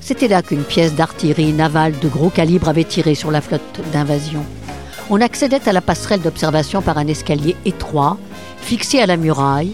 C'était 0.00 0.26
là 0.26 0.42
qu'une 0.42 0.64
pièce 0.64 0.94
d'artillerie 0.94 1.52
navale 1.52 1.96
de 2.00 2.08
gros 2.08 2.28
calibre 2.28 2.68
avait 2.68 2.84
tiré 2.84 3.14
sur 3.14 3.30
la 3.30 3.40
flotte 3.40 3.80
d'invasion. 3.92 4.44
On 5.08 5.20
accédait 5.20 5.68
à 5.68 5.72
la 5.72 5.80
passerelle 5.80 6.20
d'observation 6.20 6.82
par 6.82 6.98
un 6.98 7.06
escalier 7.06 7.54
étroit, 7.64 8.18
fixé 8.60 9.00
à 9.00 9.06
la 9.06 9.16
muraille, 9.16 9.72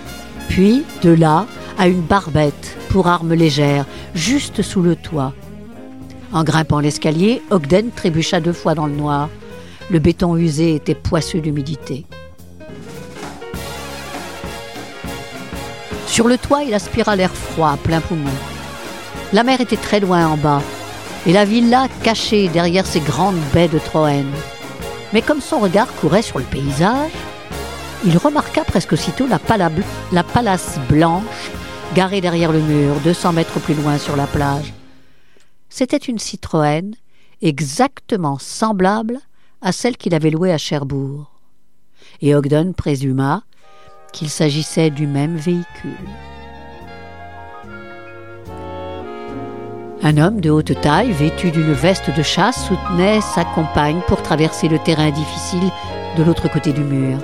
puis, 0.49 0.85
de 1.03 1.11
là, 1.11 1.47
à 1.79 1.89
une 1.89 2.03
barbette 2.03 2.77
pour 2.91 3.09
armes 3.09 3.33
légères, 3.33 3.87
juste 4.15 4.61
sous 4.61 4.83
le 4.83 4.95
toit. 4.95 5.33
En 6.33 6.45
grimpant 6.45 6.81
l'escalier, 6.81 7.41
Ogden 7.51 7.91
trébucha 7.91 8.41
deux 8.41 8.53
fois 8.53 8.75
dans 8.75 8.87
le 8.87 8.95
noir. 8.95 9.31
Le 9.91 10.01
béton 10.01 10.37
usé 10.37 10.75
était 10.75 10.95
poisseux 10.95 11.41
d'humidité. 11.41 12.05
Sur 16.21 16.29
le 16.29 16.37
toit, 16.37 16.65
il 16.65 16.75
aspira 16.75 17.17
l'air 17.17 17.33
froid 17.33 17.71
à 17.71 17.77
plein 17.79 18.03
poumon. 18.03 18.29
La 19.33 19.43
mer 19.43 19.63
était 19.63 19.79
très 19.79 20.01
loin 20.01 20.27
en 20.27 20.37
bas, 20.37 20.61
et 21.25 21.33
la 21.33 21.47
villa 21.47 21.89
cachée 22.03 22.49
derrière 22.49 22.85
ses 22.85 23.01
grandes 23.01 23.41
baies 23.55 23.69
de 23.69 23.79
Troène. 23.79 24.31
Mais 25.15 25.23
comme 25.23 25.41
son 25.41 25.61
regard 25.61 25.91
courait 25.95 26.21
sur 26.21 26.39
le 26.39 26.45
paysage, 26.45 27.13
il 28.05 28.19
remarqua 28.19 28.65
presque 28.65 28.93
aussitôt 28.93 29.27
la, 29.27 29.41
la 30.13 30.23
palace 30.23 30.79
blanche 30.91 31.51
garée 31.95 32.21
derrière 32.21 32.53
le 32.53 32.61
mur, 32.61 32.97
200 33.03 33.33
mètres 33.33 33.59
plus 33.59 33.73
loin 33.73 33.97
sur 33.97 34.15
la 34.15 34.27
plage. 34.27 34.75
C'était 35.71 35.97
une 35.97 36.19
Citroën 36.19 36.97
exactement 37.41 38.37
semblable 38.39 39.21
à 39.63 39.73
celle 39.73 39.97
qu'il 39.97 40.15
avait 40.15 40.29
louée 40.29 40.53
à 40.53 40.59
Cherbourg. 40.59 41.33
Et 42.21 42.35
Ogden 42.35 42.75
présuma 42.75 43.43
qu'il 44.11 44.29
s'agissait 44.29 44.91
du 44.91 45.07
même 45.07 45.37
véhicule. 45.37 46.09
Un 50.03 50.17
homme 50.17 50.41
de 50.41 50.51
haute 50.51 50.81
taille, 50.81 51.13
vêtu 51.13 51.51
d'une 51.51 51.73
veste 51.73 52.15
de 52.17 52.23
chasse, 52.23 52.67
soutenait 52.67 53.21
sa 53.21 53.45
compagne 53.45 54.01
pour 54.07 54.23
traverser 54.23 54.69
le 54.69 54.79
terrain 54.79 55.11
difficile 55.11 55.71
de 56.17 56.23
l'autre 56.23 56.51
côté 56.51 56.73
du 56.73 56.83
mur. 56.83 57.19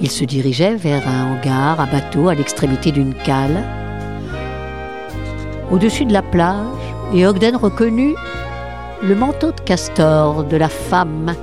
Il 0.00 0.10
se 0.10 0.24
dirigeait 0.24 0.76
vers 0.76 1.06
un 1.08 1.32
hangar 1.32 1.80
à 1.80 1.86
bateau 1.86 2.28
à 2.28 2.34
l'extrémité 2.34 2.92
d'une 2.92 3.14
cale. 3.14 3.64
Au-dessus 5.70 6.04
de 6.04 6.12
la 6.12 6.22
plage, 6.22 6.66
et 7.14 7.26
Ogden 7.26 7.56
reconnut 7.56 8.14
le 9.02 9.14
manteau 9.14 9.50
de 9.52 9.60
castor 9.60 10.44
de 10.44 10.56
la 10.56 10.68
femme 10.68 11.34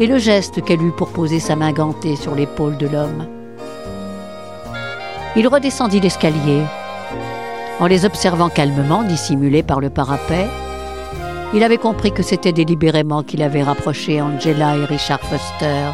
et 0.00 0.06
le 0.06 0.18
geste 0.18 0.62
qu'elle 0.64 0.82
eut 0.82 0.92
pour 0.96 1.12
poser 1.12 1.38
sa 1.38 1.54
main 1.54 1.72
gantée 1.72 2.16
sur 2.16 2.34
l'épaule 2.34 2.76
de 2.76 2.88
l'homme. 2.88 3.33
Il 5.36 5.48
redescendit 5.48 5.98
l'escalier. 5.98 6.62
En 7.80 7.86
les 7.86 8.04
observant 8.04 8.48
calmement, 8.48 9.02
dissimulés 9.02 9.64
par 9.64 9.80
le 9.80 9.90
parapet, 9.90 10.46
il 11.52 11.64
avait 11.64 11.76
compris 11.76 12.12
que 12.12 12.22
c'était 12.22 12.52
délibérément 12.52 13.24
qu'il 13.24 13.42
avait 13.42 13.64
rapproché 13.64 14.22
Angela 14.22 14.76
et 14.76 14.84
Richard 14.84 15.20
Foster. 15.20 15.90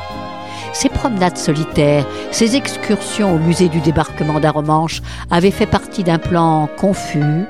Ces 0.75 0.91
promenades 0.91 1.39
solitaires, 1.39 2.07
ces 2.31 2.55
excursions 2.55 3.35
au 3.35 3.39
musée 3.39 3.71
du 3.71 3.81
débarquement 3.81 4.41
d'Aromanche 4.41 5.01
avaient 5.31 5.51
fait 5.51 5.67
partie 5.67 6.05
d'un 6.05 6.19
plan 6.19 6.69
confus 6.77 7.45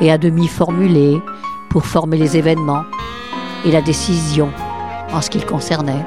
et 0.00 0.10
à 0.10 0.16
demi 0.16 0.48
formulé 0.48 1.20
pour 1.68 1.84
former 1.84 2.16
les 2.16 2.38
événements 2.38 2.84
et 3.66 3.70
la 3.70 3.82
décision 3.82 4.50
en 5.12 5.20
ce 5.20 5.28
qui 5.28 5.38
le 5.38 5.46
concernait. 5.46 6.04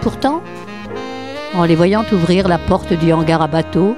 Pourtant, 0.00 0.42
en 1.54 1.64
les 1.64 1.74
voyant 1.74 2.04
ouvrir 2.12 2.48
la 2.48 2.58
porte 2.58 2.92
du 2.92 3.12
hangar 3.12 3.42
à 3.42 3.48
bateau 3.48 3.96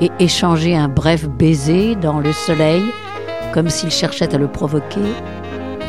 et 0.00 0.10
échanger 0.18 0.76
un 0.76 0.88
bref 0.88 1.28
baiser 1.28 1.94
dans 1.94 2.20
le 2.20 2.32
soleil, 2.32 2.82
comme 3.52 3.68
s'il 3.68 3.90
cherchait 3.90 4.34
à 4.34 4.38
le 4.38 4.48
provoquer, 4.48 5.00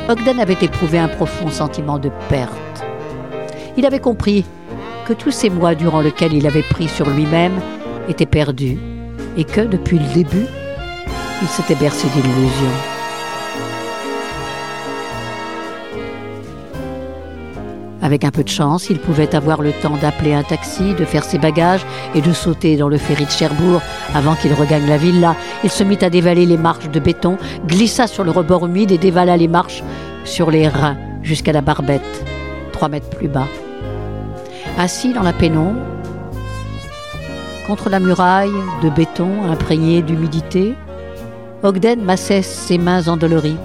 Ogden 0.07 0.39
avait 0.39 0.57
éprouvé 0.61 0.97
un 0.97 1.07
profond 1.07 1.49
sentiment 1.49 1.99
de 1.99 2.09
perte. 2.29 2.53
Il 3.77 3.85
avait 3.85 3.99
compris 3.99 4.45
que 5.05 5.13
tous 5.13 5.31
ces 5.31 5.49
mois 5.49 5.75
durant 5.75 6.01
lesquels 6.01 6.33
il 6.33 6.47
avait 6.47 6.63
pris 6.63 6.87
sur 6.87 7.09
lui-même 7.09 7.59
étaient 8.07 8.25
perdus 8.25 8.79
et 9.37 9.43
que, 9.43 9.61
depuis 9.61 9.99
le 9.99 10.13
début, 10.13 10.45
il 11.41 11.47
s'était 11.47 11.75
bercé 11.75 12.07
d'illusions. 12.09 12.98
Avec 18.01 18.23
un 18.23 18.31
peu 18.31 18.43
de 18.43 18.49
chance, 18.49 18.89
il 18.89 18.99
pouvait 18.99 19.35
avoir 19.35 19.61
le 19.61 19.73
temps 19.73 19.97
d'appeler 19.97 20.33
un 20.33 20.43
taxi, 20.43 20.93
de 20.93 21.03
faire 21.03 21.23
ses 21.23 21.37
bagages 21.37 21.85
et 22.15 22.21
de 22.21 22.31
sauter 22.31 22.77
dans 22.77 22.87
le 22.87 22.97
ferry 22.97 23.25
de 23.25 23.31
Cherbourg 23.31 23.81
avant 24.15 24.35
qu'il 24.35 24.53
regagne 24.53 24.87
la 24.87 24.97
villa. 24.97 25.35
Il 25.63 25.69
se 25.69 25.83
mit 25.83 25.97
à 26.01 26.09
dévaler 26.09 26.45
les 26.45 26.57
marches 26.57 26.89
de 26.89 26.99
béton, 26.99 27.37
glissa 27.67 28.07
sur 28.07 28.23
le 28.23 28.31
rebord 28.31 28.65
humide 28.65 28.91
et 28.91 28.97
dévala 28.97 29.35
les 29.35 29.49
marches 29.49 29.83
sur 30.23 30.49
les 30.49 30.67
reins 30.69 30.97
jusqu'à 31.23 31.51
la 31.51 31.61
barbette, 31.61 32.25
trois 32.71 32.87
mètres 32.87 33.09
plus 33.09 33.27
bas. 33.27 33.47
Assis 34.77 35.13
dans 35.13 35.23
la 35.23 35.33
pénombre, 35.33 35.81
contre 37.67 37.89
la 37.89 37.99
muraille 37.99 38.49
de 38.81 38.89
béton 38.89 39.43
imprégnée 39.43 40.01
d'humidité, 40.01 40.73
Ogden 41.63 42.01
massait 42.01 42.41
ses 42.41 42.77
mains 42.77 43.09
endolories. 43.09 43.57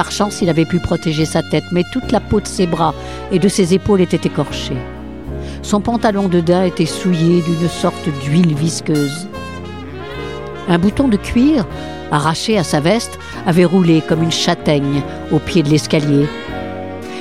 Par 0.00 0.12
chance, 0.12 0.40
il 0.40 0.48
avait 0.48 0.64
pu 0.64 0.78
protéger 0.78 1.26
sa 1.26 1.42
tête, 1.42 1.66
mais 1.72 1.84
toute 1.92 2.10
la 2.10 2.20
peau 2.20 2.40
de 2.40 2.46
ses 2.46 2.66
bras 2.66 2.94
et 3.32 3.38
de 3.38 3.48
ses 3.48 3.74
épaules 3.74 4.00
était 4.00 4.26
écorchée. 4.26 4.78
Son 5.60 5.82
pantalon 5.82 6.26
de 6.26 6.40
daim 6.40 6.64
était 6.64 6.86
souillé 6.86 7.42
d'une 7.42 7.68
sorte 7.68 8.08
d'huile 8.24 8.54
visqueuse. 8.54 9.28
Un 10.68 10.78
bouton 10.78 11.06
de 11.06 11.18
cuir, 11.18 11.66
arraché 12.10 12.56
à 12.56 12.64
sa 12.64 12.80
veste, 12.80 13.18
avait 13.44 13.66
roulé 13.66 14.00
comme 14.00 14.22
une 14.22 14.32
châtaigne 14.32 15.02
au 15.32 15.38
pied 15.38 15.62
de 15.62 15.68
l'escalier. 15.68 16.26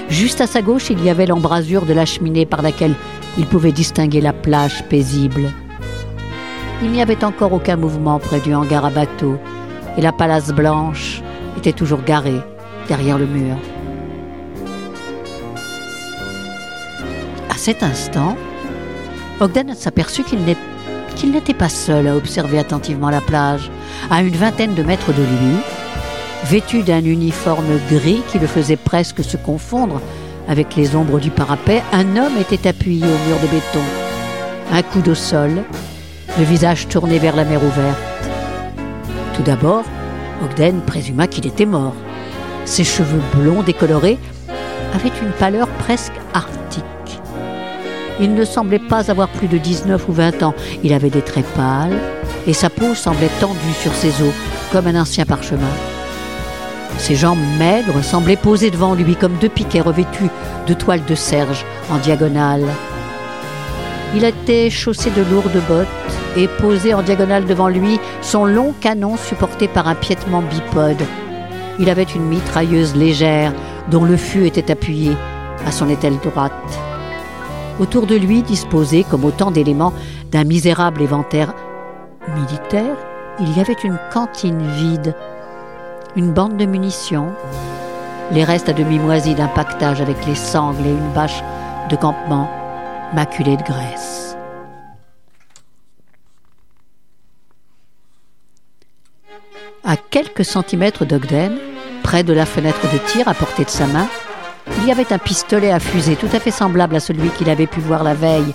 Juste 0.08 0.40
à 0.40 0.48
sa 0.48 0.62
gauche, 0.62 0.90
il 0.90 1.04
y 1.04 1.10
avait 1.10 1.26
l'embrasure 1.26 1.86
de 1.86 1.92
la 1.92 2.06
cheminée 2.06 2.46
par 2.46 2.62
laquelle 2.62 2.96
il 3.38 3.46
pouvait 3.46 3.74
distinguer 3.74 4.22
la 4.22 4.32
plage 4.32 4.86
paisible. 4.86 5.52
Il 6.82 6.92
n'y 6.92 7.02
avait 7.02 7.26
encore 7.26 7.52
aucun 7.52 7.76
mouvement 7.76 8.20
près 8.20 8.40
du 8.40 8.54
hangar 8.54 8.86
à 8.86 8.90
bateau, 8.90 9.38
et 9.98 10.02
la 10.02 10.14
palace 10.14 10.54
blanche 10.54 11.22
était 11.58 11.74
toujours 11.74 12.04
garée 12.04 12.42
derrière 12.90 13.20
le 13.20 13.28
mur. 13.28 13.56
À 17.50 17.56
cet 17.56 17.84
instant, 17.84 18.36
Ogden 19.40 19.76
s'aperçut 19.76 20.24
qu'il 20.24 21.32
n'était 21.32 21.54
pas 21.54 21.70
seul 21.70 22.08
à 22.08 22.16
observer 22.16 22.58
attentivement 22.58 23.12
la 23.12 23.22
plage. 23.22 23.70
À 24.10 24.22
une 24.22 24.36
vingtaine 24.36 24.74
de 24.74 24.82
mètres 24.84 25.14
de 25.14 25.22
lui, 25.22 25.58
vêtu 26.46 26.82
d'un 26.82 27.04
uniforme 27.06 27.80
gris 27.92 28.24
qui 28.32 28.40
le 28.40 28.48
faisait 28.48 28.76
presque 28.76 29.24
se 29.24 29.38
confondre 29.38 30.02
avec 30.48 30.76
les 30.76 30.96
ombres 30.96 31.20
du 31.20 31.30
parapet, 31.30 31.84
un 31.94 32.18
homme 32.18 32.38
était 32.42 32.68
appuyé 32.68 33.06
au 33.06 33.30
mur 33.30 33.40
de 33.40 33.48
béton, 33.48 33.86
un 34.72 34.82
coude 34.82 35.10
au 35.10 35.16
sol, 35.16 35.52
le 36.40 36.44
visage 36.44 36.88
tourné 36.88 37.20
vers 37.20 37.36
la 37.36 37.46
mer 37.46 37.64
ouverte. 37.64 38.00
Tout 39.36 39.44
d'abord, 39.44 39.84
Ogden 40.44 40.82
présuma 40.82 41.28
qu'il 41.28 41.46
était 41.46 41.68
mort. 41.68 41.94
Ses 42.70 42.84
cheveux 42.84 43.22
blonds 43.34 43.64
décolorés 43.64 44.20
avaient 44.94 45.12
une 45.24 45.32
pâleur 45.32 45.68
presque 45.80 46.14
arctique. 46.36 46.86
Il 48.20 48.36
ne 48.36 48.46
semblait 48.46 48.78
pas 48.78 49.10
avoir 49.10 49.28
plus 49.28 49.48
de 49.48 49.58
19 49.58 50.08
ou 50.08 50.14
20 50.14 50.44
ans. 50.44 50.54
Il 50.84 50.94
avait 50.94 51.10
des 51.10 51.24
traits 51.24 51.48
pâles 51.56 51.98
et 52.46 52.54
sa 52.54 52.70
peau 52.70 52.94
semblait 52.94 53.32
tendue 53.40 53.74
sur 53.74 53.92
ses 53.96 54.22
os 54.22 54.34
comme 54.72 54.86
un 54.86 55.02
ancien 55.02 55.26
parchemin. 55.26 55.74
Ses 57.00 57.16
jambes 57.16 57.40
maigres 57.58 58.04
semblaient 58.04 58.36
posées 58.36 58.70
devant 58.70 58.94
lui 58.94 59.16
comme 59.16 59.38
deux 59.42 59.50
piquets 59.50 59.82
revêtus 59.82 60.30
de 60.68 60.74
toiles 60.76 61.06
de 61.06 61.16
serge 61.16 61.66
en 61.90 61.98
diagonale. 61.98 62.68
Il 64.16 64.24
était 64.24 64.70
chaussé 64.70 65.10
de 65.10 65.24
lourdes 65.24 65.62
bottes 65.68 65.88
et 66.38 66.48
posé 66.48 66.94
en 66.94 67.02
diagonale 67.02 67.46
devant 67.46 67.68
lui 67.68 68.00
son 68.22 68.46
long 68.46 68.76
canon 68.80 69.18
supporté 69.18 69.68
par 69.68 69.88
un 69.88 69.96
piétement 69.96 70.44
bipode. 70.44 71.04
Il 71.80 71.90
avait 71.90 72.04
une 72.04 72.26
mitrailleuse 72.26 72.96
légère 72.96 73.54
dont 73.90 74.04
le 74.04 74.18
fût 74.18 74.46
était 74.46 74.70
appuyé 74.72 75.16
à 75.66 75.72
son 75.72 75.90
ételle 75.90 76.18
droite. 76.18 76.52
Autour 77.80 78.06
de 78.06 78.16
lui, 78.16 78.44
disposé 78.44 79.06
comme 79.10 79.24
autant 79.24 79.52
d'éléments 79.52 79.94
d'un 80.32 80.44
misérable 80.44 81.02
éventaire 81.02 81.54
militaire, 82.36 82.96
il 83.40 83.58
y 83.58 83.62
avait 83.62 83.78
une 83.84 83.98
cantine 84.12 84.62
vide, 84.74 85.16
une 86.18 86.34
bande 86.34 86.58
de 86.58 86.66
munitions, 86.66 87.30
les 88.32 88.44
restes 88.44 88.70
à 88.70 88.74
demi 88.74 89.00
moisis 89.00 89.36
d'un 89.36 89.48
pactage 89.48 90.02
avec 90.02 90.26
les 90.26 90.36
sangles 90.36 90.86
et 90.86 90.92
une 90.92 91.14
bâche 91.14 91.42
de 91.90 91.96
campement 91.96 92.50
maculée 93.14 93.58
de 93.58 93.64
graisse. 93.64 94.29
À 99.90 99.98
quelques 99.98 100.46
centimètres 100.46 101.04
d'Ogden, 101.04 101.58
près 102.04 102.24
de 102.24 102.32
la 102.32 102.46
fenêtre 102.46 102.82
de 102.94 103.00
tir 103.12 103.28
à 103.28 103.34
portée 103.34 103.64
de 103.64 103.72
sa 103.72 103.88
main, 103.88 104.08
il 104.78 104.88
y 104.88 104.92
avait 104.92 105.12
un 105.12 105.18
pistolet 105.18 105.72
à 105.72 105.80
fusée 105.80 106.16
tout 106.16 106.30
à 106.32 106.40
fait 106.40 106.52
semblable 106.52 106.96
à 106.96 107.00
celui 107.00 107.30
qu'il 107.32 107.50
avait 107.50 107.66
pu 107.66 107.80
voir 107.80 108.04
la 108.04 108.14
veille 108.14 108.54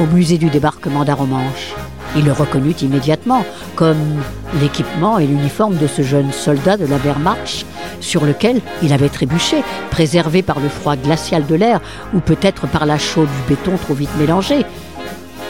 au 0.00 0.06
musée 0.06 0.38
du 0.38 0.50
débarquement 0.50 1.04
d'Aromanche. 1.04 1.72
Il 2.16 2.24
le 2.24 2.32
reconnut 2.32 2.74
immédiatement 2.82 3.44
comme 3.76 4.20
l'équipement 4.60 5.20
et 5.20 5.26
l'uniforme 5.28 5.76
de 5.76 5.86
ce 5.86 6.02
jeune 6.02 6.32
soldat 6.32 6.76
de 6.76 6.86
la 6.86 6.96
Wehrmacht 6.96 7.64
sur 8.00 8.24
lequel 8.24 8.60
il 8.82 8.92
avait 8.92 9.08
trébuché, 9.08 9.62
préservé 9.92 10.42
par 10.42 10.58
le 10.58 10.68
froid 10.68 10.96
glacial 10.96 11.46
de 11.46 11.54
l'air 11.54 11.80
ou 12.12 12.18
peut-être 12.18 12.66
par 12.66 12.86
la 12.86 12.98
chaude 12.98 13.28
du 13.28 13.54
béton 13.54 13.76
trop 13.76 13.94
vite 13.94 14.10
mélangé. 14.18 14.66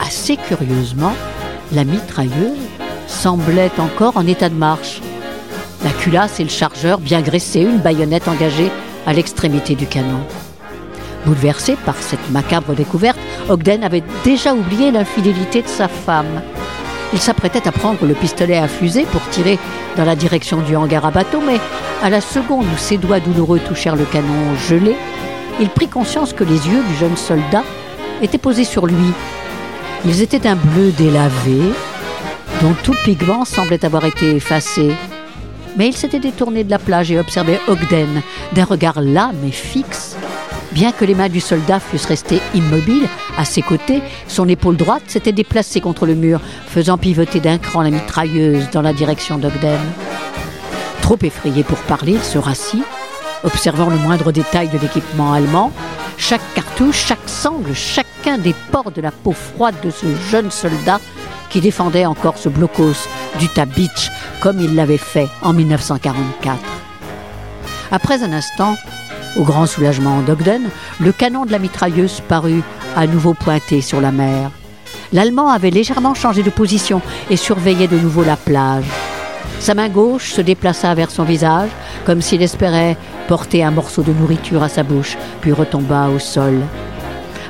Assez 0.06 0.36
curieusement, 0.36 1.14
la 1.72 1.84
mitrailleuse 1.84 2.58
semblait 3.06 3.72
encore 3.78 4.18
en 4.18 4.26
état 4.26 4.50
de 4.50 4.56
marche. 4.56 5.00
La 5.84 5.90
culasse 5.90 6.38
et 6.38 6.44
le 6.44 6.50
chargeur 6.50 6.98
bien 6.98 7.20
graissés, 7.22 7.62
une 7.62 7.78
baïonnette 7.78 8.28
engagée 8.28 8.70
à 9.06 9.12
l'extrémité 9.12 9.74
du 9.74 9.86
canon. 9.86 10.20
Bouleversé 11.26 11.76
par 11.84 11.96
cette 11.96 12.30
macabre 12.30 12.74
découverte, 12.74 13.18
Ogden 13.48 13.82
avait 13.82 14.02
déjà 14.24 14.54
oublié 14.54 14.90
l'infidélité 14.90 15.62
de 15.62 15.68
sa 15.68 15.88
femme. 15.88 16.42
Il 17.12 17.18
s'apprêtait 17.18 17.66
à 17.66 17.72
prendre 17.72 18.06
le 18.06 18.14
pistolet 18.14 18.58
à 18.58 18.68
fusée 18.68 19.06
pour 19.10 19.20
tirer 19.30 19.58
dans 19.96 20.04
la 20.04 20.16
direction 20.16 20.60
du 20.60 20.76
hangar 20.76 21.04
à 21.04 21.10
bateau, 21.10 21.40
mais 21.44 21.60
à 22.02 22.10
la 22.10 22.20
seconde 22.20 22.66
où 22.66 22.78
ses 22.78 22.96
doigts 22.96 23.20
douloureux 23.20 23.60
touchèrent 23.60 23.96
le 23.96 24.04
canon 24.04 24.56
gelé, 24.68 24.96
il 25.60 25.68
prit 25.68 25.88
conscience 25.88 26.32
que 26.32 26.44
les 26.44 26.68
yeux 26.68 26.82
du 26.88 26.94
jeune 26.94 27.16
soldat 27.16 27.64
étaient 28.22 28.38
posés 28.38 28.64
sur 28.64 28.86
lui. 28.86 29.12
Ils 30.04 30.22
étaient 30.22 30.38
d'un 30.38 30.56
bleu 30.56 30.90
délavé, 30.90 31.60
dont 32.60 32.74
tout 32.82 32.94
pigment 33.04 33.44
semblait 33.44 33.84
avoir 33.84 34.04
été 34.04 34.36
effacé. 34.36 34.92
Mais 35.76 35.88
il 35.88 35.96
s'était 35.96 36.20
détourné 36.20 36.64
de 36.64 36.70
la 36.70 36.78
plage 36.78 37.10
et 37.10 37.18
observait 37.18 37.60
Ogden 37.68 38.22
d'un 38.52 38.64
regard 38.64 39.00
là 39.00 39.32
mais 39.42 39.50
fixe 39.50 40.16
Bien 40.72 40.90
que 40.90 41.04
les 41.04 41.14
mains 41.14 41.28
du 41.28 41.40
soldat 41.40 41.80
fussent 41.80 42.06
restées 42.06 42.40
immobiles 42.54 43.06
à 43.36 43.44
ses 43.44 43.60
côtés, 43.60 44.02
son 44.26 44.48
épaule 44.48 44.76
droite 44.76 45.02
s'était 45.06 45.32
déplacée 45.32 45.82
contre 45.82 46.06
le 46.06 46.14
mur, 46.14 46.40
faisant 46.66 46.96
pivoter 46.96 47.40
d'un 47.40 47.58
cran 47.58 47.82
la 47.82 47.90
mitrailleuse 47.90 48.70
dans 48.70 48.80
la 48.80 48.94
direction 48.94 49.36
d'Ogden. 49.36 49.78
Trop 51.02 51.18
effrayé 51.22 51.62
pour 51.62 51.76
parler, 51.80 52.12
il 52.12 52.22
se 52.22 52.38
rassit, 52.38 52.82
observant 53.44 53.90
le 53.90 53.96
moindre 53.96 54.32
détail 54.32 54.68
de 54.68 54.78
l'équipement 54.78 55.34
allemand, 55.34 55.72
chaque 56.16 56.54
cartouche, 56.54 57.04
chaque 57.06 57.28
sangle, 57.28 57.74
chacun 57.74 58.38
des 58.38 58.54
pores 58.70 58.92
de 58.92 59.02
la 59.02 59.10
peau 59.10 59.32
froide 59.32 59.74
de 59.84 59.90
ce 59.90 60.06
jeune 60.30 60.50
soldat 60.50 61.00
qui 61.52 61.60
défendait 61.60 62.06
encore 62.06 62.38
ce 62.38 62.48
blocos 62.48 63.06
d'Utah 63.38 63.66
Beach 63.66 64.10
comme 64.40 64.58
il 64.58 64.74
l'avait 64.74 64.96
fait 64.96 65.28
en 65.42 65.52
1944. 65.52 66.58
Après 67.92 68.22
un 68.22 68.32
instant, 68.32 68.76
au 69.36 69.44
grand 69.44 69.66
soulagement 69.66 70.22
d'Ogden, 70.22 70.62
le 70.98 71.12
canon 71.12 71.44
de 71.44 71.52
la 71.52 71.58
mitrailleuse 71.58 72.22
parut 72.26 72.62
à 72.96 73.06
nouveau 73.06 73.34
pointé 73.34 73.82
sur 73.82 74.00
la 74.00 74.12
mer. 74.12 74.50
L'Allemand 75.12 75.48
avait 75.48 75.70
légèrement 75.70 76.14
changé 76.14 76.42
de 76.42 76.50
position 76.50 77.02
et 77.28 77.36
surveillait 77.36 77.86
de 77.86 77.98
nouveau 77.98 78.24
la 78.24 78.36
plage. 78.36 78.86
Sa 79.60 79.74
main 79.74 79.90
gauche 79.90 80.32
se 80.32 80.40
déplaça 80.40 80.94
vers 80.94 81.10
son 81.10 81.24
visage, 81.24 81.68
comme 82.06 82.22
s'il 82.22 82.42
espérait 82.42 82.96
porter 83.28 83.62
un 83.62 83.70
morceau 83.70 84.02
de 84.02 84.12
nourriture 84.12 84.62
à 84.62 84.68
sa 84.68 84.82
bouche, 84.82 85.16
puis 85.42 85.52
retomba 85.52 86.08
au 86.08 86.18
sol. 86.18 86.54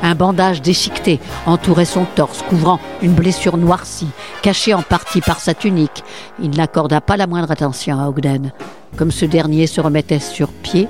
Un 0.03 0.17
bandage 0.17 0.61
déchiqueté 0.61 1.21
entourait 1.47 1.85
son 1.85 2.05
torse, 2.05 2.43
couvrant 2.43 2.81
une 3.03 3.13
blessure 3.13 3.57
noircie, 3.57 4.09
cachée 4.43 4.75
en 4.75 4.83
partie 4.83 5.21
par 5.21 5.39
sa 5.39 5.55
tunique. 5.55 6.03
Il 6.43 6.51
n'accorda 6.51 7.01
pas 7.01 7.17
la 7.17 7.29
moindre 7.29 7.53
attention 7.53 8.01
à 8.01 8.09
Ogden. 8.09 8.53
Comme 8.97 9.13
ce 9.13 9.25
dernier 9.25 9.69
se 9.69 9.81
remettait 9.81 10.19
sur 10.19 10.49
pied, 10.49 10.89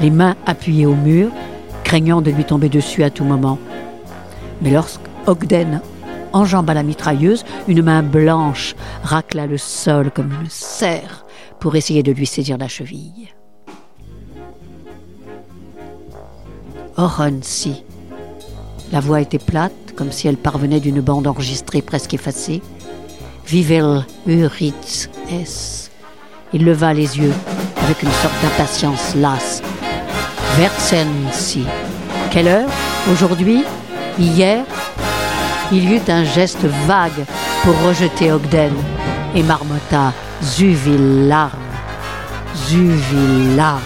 les 0.00 0.10
mains 0.10 0.34
appuyées 0.46 0.86
au 0.86 0.94
mur, 0.94 1.30
craignant 1.84 2.22
de 2.22 2.30
lui 2.30 2.44
tomber 2.44 2.70
dessus 2.70 3.04
à 3.04 3.10
tout 3.10 3.24
moment. 3.24 3.58
Mais 4.62 4.70
lorsque 4.70 5.02
Ogden 5.26 5.82
enjamba 6.32 6.72
la 6.72 6.82
mitrailleuse, 6.82 7.44
une 7.68 7.82
main 7.82 8.02
blanche 8.02 8.74
racla 9.02 9.46
le 9.46 9.58
sol 9.58 10.10
comme 10.10 10.32
une 10.40 10.48
serre 10.48 11.26
pour 11.60 11.76
essayer 11.76 12.02
de 12.02 12.12
lui 12.12 12.26
saisir 12.26 12.56
la 12.56 12.68
cheville. 12.68 13.28
Oron, 16.96 17.38
si. 17.42 17.84
La 18.92 19.00
voix 19.00 19.22
était 19.22 19.38
plate, 19.38 19.94
comme 19.96 20.12
si 20.12 20.28
elle 20.28 20.36
parvenait 20.36 20.78
d'une 20.78 21.00
bande 21.00 21.26
enregistrée 21.26 21.80
presque 21.80 22.12
effacée. 22.12 22.60
Vivel 23.46 24.04
Uritz 24.26 25.08
S. 25.30 25.90
Il 26.52 26.66
leva 26.66 26.92
les 26.92 27.18
yeux 27.18 27.32
avec 27.82 28.02
une 28.02 28.10
sorte 28.10 28.34
d'impatience 28.42 29.14
lasse 29.14 29.62
Versensi. 30.58 31.64
Quelle 32.30 32.48
heure? 32.48 32.68
Aujourd'hui? 33.10 33.64
Hier? 34.18 34.66
Il 35.72 35.90
y 35.90 35.94
eut 35.94 36.02
un 36.08 36.24
geste 36.24 36.66
vague 36.86 37.24
pour 37.62 37.74
rejeter 37.88 38.30
Ogden 38.30 38.74
et 39.34 39.42
marmotta 39.42 40.12
Zuvillarm. 40.42 41.58
Zuvillarm. 42.68 43.80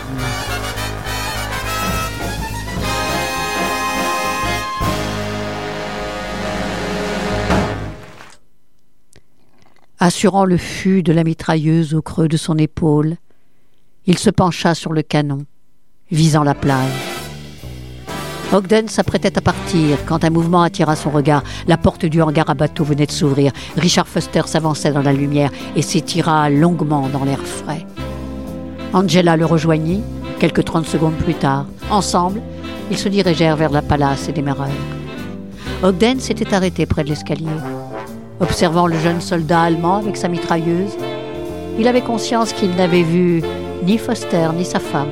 Assurant 9.98 10.44
le 10.44 10.58
fût 10.58 11.02
de 11.02 11.12
la 11.12 11.24
mitrailleuse 11.24 11.94
au 11.94 12.02
creux 12.02 12.28
de 12.28 12.36
son 12.36 12.58
épaule, 12.58 13.16
il 14.04 14.18
se 14.18 14.28
pencha 14.28 14.74
sur 14.74 14.92
le 14.92 15.02
canon 15.02 15.46
visant 16.10 16.44
la 16.44 16.54
plage. 16.54 16.92
Ogden 18.52 18.88
s'apprêtait 18.88 19.36
à 19.38 19.40
partir 19.40 19.98
quand 20.06 20.22
un 20.22 20.30
mouvement 20.30 20.62
attira 20.62 20.94
son 20.94 21.10
regard. 21.10 21.42
La 21.66 21.76
porte 21.76 22.06
du 22.06 22.22
hangar 22.22 22.48
à 22.48 22.54
bateau 22.54 22.84
venait 22.84 23.06
de 23.06 23.10
s'ouvrir. 23.10 23.52
Richard 23.76 24.06
Foster 24.06 24.42
s'avançait 24.46 24.92
dans 24.92 25.02
la 25.02 25.12
lumière 25.12 25.50
et 25.74 25.82
s'étira 25.82 26.48
longuement 26.50 27.08
dans 27.08 27.24
l'air 27.24 27.40
frais. 27.40 27.84
Angela 28.92 29.36
le 29.36 29.46
rejoignit 29.46 30.02
quelques 30.38 30.64
trente 30.64 30.86
secondes 30.86 31.16
plus 31.16 31.34
tard. 31.34 31.66
Ensemble, 31.90 32.40
ils 32.90 32.98
se 32.98 33.08
dirigèrent 33.08 33.56
vers 33.56 33.70
la 33.70 33.82
palace 33.82 34.28
et 34.28 34.32
des. 34.32 34.44
Ogden 35.82 36.20
s'était 36.20 36.54
arrêté 36.54 36.86
près 36.86 37.02
de 37.02 37.08
l'escalier. 37.08 37.46
Observant 38.40 38.86
le 38.86 38.98
jeune 38.98 39.20
soldat 39.20 39.62
allemand 39.62 39.96
avec 39.96 40.16
sa 40.16 40.28
mitrailleuse, 40.28 40.96
il 41.78 41.88
avait 41.88 42.02
conscience 42.02 42.52
qu'il 42.52 42.74
n'avait 42.74 43.02
vu 43.02 43.42
ni 43.84 43.96
Foster 43.96 44.48
ni 44.56 44.64
sa 44.64 44.78
femme. 44.78 45.08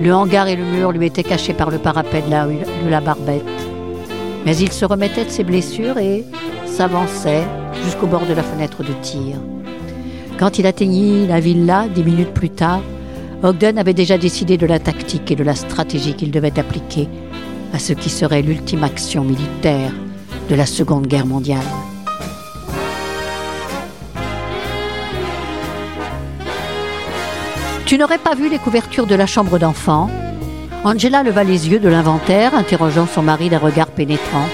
Le 0.00 0.12
hangar 0.12 0.48
et 0.48 0.56
le 0.56 0.64
mur 0.64 0.90
lui 0.90 1.06
étaient 1.06 1.22
cachés 1.22 1.52
par 1.52 1.70
le 1.70 1.78
parapet 1.78 2.22
de 2.22 2.90
la, 2.90 3.00
barbette. 3.00 3.44
Mais 4.44 4.56
il 4.56 4.72
se 4.72 4.84
remettait 4.84 5.24
de 5.24 5.30
ses 5.30 5.44
blessures 5.44 5.98
et 5.98 6.24
s'avançait 6.66 7.44
jusqu'au 7.84 8.08
bord 8.08 8.26
de 8.26 8.34
la 8.34 8.42
fenêtre 8.42 8.82
de 8.82 8.92
tir. 9.02 9.36
Quand 10.36 10.58
il 10.58 10.66
atteignit 10.66 11.28
la 11.28 11.38
villa, 11.38 11.86
dix 11.88 12.02
minutes 12.02 12.34
plus 12.34 12.50
tard, 12.50 12.80
Ogden 13.44 13.78
avait 13.78 13.94
déjà 13.94 14.18
décidé 14.18 14.56
de 14.56 14.66
la 14.66 14.80
tactique 14.80 15.30
et 15.30 15.36
de 15.36 15.44
la 15.44 15.54
stratégie 15.54 16.14
qu'il 16.14 16.32
devait 16.32 16.58
appliquer 16.58 17.08
à 17.72 17.78
ce 17.78 17.92
qui 17.92 18.10
serait 18.10 18.42
l'ultime 18.42 18.82
action 18.82 19.22
militaire 19.22 19.92
de 20.48 20.54
la 20.56 20.66
Seconde 20.66 21.06
Guerre 21.06 21.26
mondiale. 21.26 21.62
Tu 27.86 27.98
n'aurais 27.98 28.18
pas 28.18 28.34
vu 28.34 28.48
les 28.48 28.58
couvertures 28.58 29.06
de 29.06 29.14
la 29.14 29.26
chambre 29.26 29.58
d'enfant? 29.58 30.08
Angela 30.84 31.22
leva 31.22 31.44
les 31.44 31.68
yeux 31.68 31.78
de 31.78 31.88
l'inventaire, 31.90 32.54
interrogeant 32.54 33.06
son 33.06 33.22
mari 33.22 33.50
d'un 33.50 33.58
regard 33.58 33.88
pénétrant. 33.88 34.48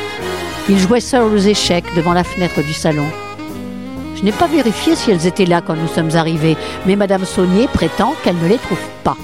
Il 0.69 0.79
jouait 0.79 1.01
seul 1.01 1.23
aux 1.23 1.37
échecs 1.37 1.85
devant 1.95 2.13
la 2.13 2.25
fenêtre 2.25 2.61
du 2.61 2.73
salon. 2.73 3.07
Je 4.17 4.25
n'ai 4.25 4.33
pas 4.33 4.49
vérifié 4.49 4.97
si 4.97 5.13
elles 5.13 5.29
étaient 5.29 5.47
là 5.47 5.61
quand 5.65 5.77
nous 5.77 5.87
sommes 5.87 6.17
arrivés, 6.17 6.57
mais 6.87 6.97
Madame 6.97 7.25
Saunier 7.25 7.69
prétend 7.73 8.15
qu'elle 8.25 8.37
ne 8.37 8.49
les 8.49 8.59
trouve 8.59 8.79
pas. 9.05 9.17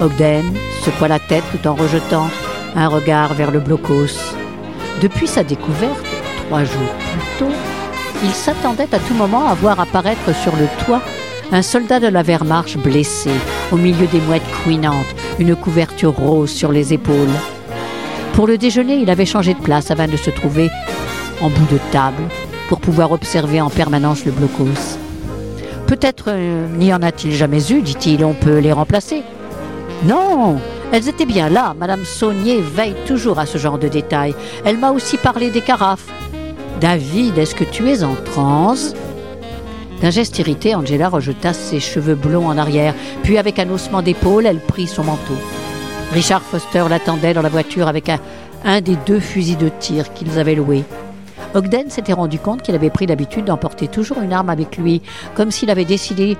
Ogden 0.00 0.54
secoua 0.84 1.08
la 1.08 1.18
tête 1.18 1.44
tout 1.50 1.68
en 1.68 1.74
rejetant 1.74 2.28
un 2.76 2.86
regard 2.86 3.34
vers 3.34 3.50
le 3.50 3.58
blocos. 3.58 4.34
Depuis 5.02 5.26
sa 5.26 5.42
découverte, 5.42 6.06
trois 6.46 6.62
jours 6.62 6.94
plus 7.10 7.38
tôt, 7.46 7.52
il 8.22 8.30
s'attendait 8.30 8.94
à 8.94 8.98
tout 9.00 9.14
moment 9.14 9.48
à 9.48 9.54
voir 9.54 9.80
apparaître 9.80 10.32
sur 10.36 10.54
le 10.54 10.68
toit 10.84 11.02
un 11.50 11.62
soldat 11.62 12.00
de 12.00 12.08
la 12.08 12.22
Wehrmacht 12.22 12.76
blessé, 12.78 13.30
au 13.72 13.76
milieu 13.76 14.06
des 14.06 14.20
mouettes 14.20 14.42
couinantes, 14.62 15.06
une 15.38 15.56
couverture 15.56 16.14
rose 16.14 16.50
sur 16.50 16.72
les 16.72 16.92
épaules. 16.92 17.28
Pour 18.34 18.46
le 18.46 18.58
déjeuner, 18.58 18.96
il 18.96 19.10
avait 19.10 19.26
changé 19.26 19.54
de 19.54 19.60
place 19.60 19.90
afin 19.90 20.06
de 20.06 20.16
se 20.16 20.30
trouver 20.30 20.70
en 21.40 21.48
bout 21.48 21.72
de 21.72 21.78
table 21.90 22.22
pour 22.68 22.80
pouvoir 22.80 23.12
observer 23.12 23.60
en 23.60 23.70
permanence 23.70 24.24
le 24.24 24.32
blocos. 24.32 24.98
Peut-être 25.86 26.26
euh, 26.28 26.68
n'y 26.76 26.92
en 26.92 27.02
a-t-il 27.02 27.34
jamais 27.34 27.72
eu, 27.72 27.80
dit-il, 27.80 28.24
on 28.24 28.34
peut 28.34 28.58
les 28.58 28.72
remplacer. 28.72 29.22
Non, 30.04 30.58
elles 30.92 31.08
étaient 31.08 31.26
bien 31.26 31.48
là. 31.48 31.74
Madame 31.78 32.04
Saunier 32.04 32.60
veille 32.60 32.94
toujours 33.06 33.38
à 33.38 33.46
ce 33.46 33.58
genre 33.58 33.78
de 33.78 33.88
détails. 33.88 34.34
Elle 34.64 34.78
m'a 34.78 34.92
aussi 34.92 35.16
parlé 35.16 35.50
des 35.50 35.62
carafes. 35.62 36.06
David, 36.80 37.38
est-ce 37.38 37.54
que 37.54 37.64
tu 37.64 37.88
es 37.88 38.04
en 38.04 38.14
transe? 38.14 38.94
D'un 40.00 40.10
geste 40.10 40.38
irrité, 40.38 40.74
Angela 40.74 41.08
rejeta 41.08 41.52
ses 41.52 41.80
cheveux 41.80 42.14
blonds 42.14 42.46
en 42.46 42.56
arrière, 42.56 42.94
puis 43.22 43.38
avec 43.38 43.58
un 43.58 43.68
haussement 43.70 44.02
d'épaule, 44.02 44.46
elle 44.46 44.60
prit 44.60 44.86
son 44.86 45.04
manteau. 45.04 45.34
Richard 46.12 46.42
Foster 46.42 46.84
l'attendait 46.88 47.34
dans 47.34 47.42
la 47.42 47.48
voiture 47.48 47.88
avec 47.88 48.10
un, 48.64 48.80
des 48.80 48.96
deux 49.06 49.20
fusils 49.20 49.58
de 49.58 49.68
tir 49.68 50.12
qu'ils 50.14 50.38
avaient 50.38 50.54
loués. 50.54 50.84
Ogden 51.54 51.90
s'était 51.90 52.12
rendu 52.12 52.38
compte 52.38 52.62
qu'il 52.62 52.74
avait 52.74 52.90
pris 52.90 53.06
l'habitude 53.06 53.46
d'emporter 53.46 53.88
toujours 53.88 54.20
une 54.20 54.32
arme 54.32 54.50
avec 54.50 54.76
lui, 54.76 55.02
comme 55.34 55.50
s'il 55.50 55.70
avait 55.70 55.84
décidé 55.84 56.36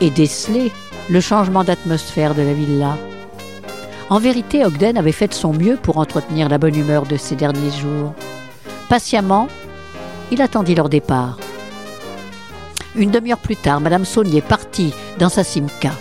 et 0.00 0.10
décelé 0.10 0.70
le 1.08 1.20
changement 1.20 1.64
d'atmosphère 1.64 2.34
de 2.34 2.42
la 2.42 2.52
villa. 2.52 2.96
En 4.10 4.18
vérité, 4.18 4.64
Ogden 4.64 4.96
avait 4.96 5.12
fait 5.12 5.28
de 5.28 5.34
son 5.34 5.52
mieux 5.52 5.76
pour 5.76 5.98
entretenir 5.98 6.48
la 6.48 6.58
bonne 6.58 6.76
humeur 6.76 7.04
de 7.04 7.16
ces 7.16 7.36
derniers 7.36 7.70
jours. 7.70 8.14
Patiemment, 8.88 9.48
il 10.30 10.40
attendit 10.40 10.74
leur 10.74 10.88
départ. 10.88 11.38
Une 12.96 13.10
demi-heure 13.10 13.38
plus 13.38 13.56
tard, 13.56 13.80
Madame 13.80 14.04
Saunier 14.04 14.40
partit 14.40 14.92
dans 15.18 15.28
sa 15.28 15.44
Simca. 15.44 15.92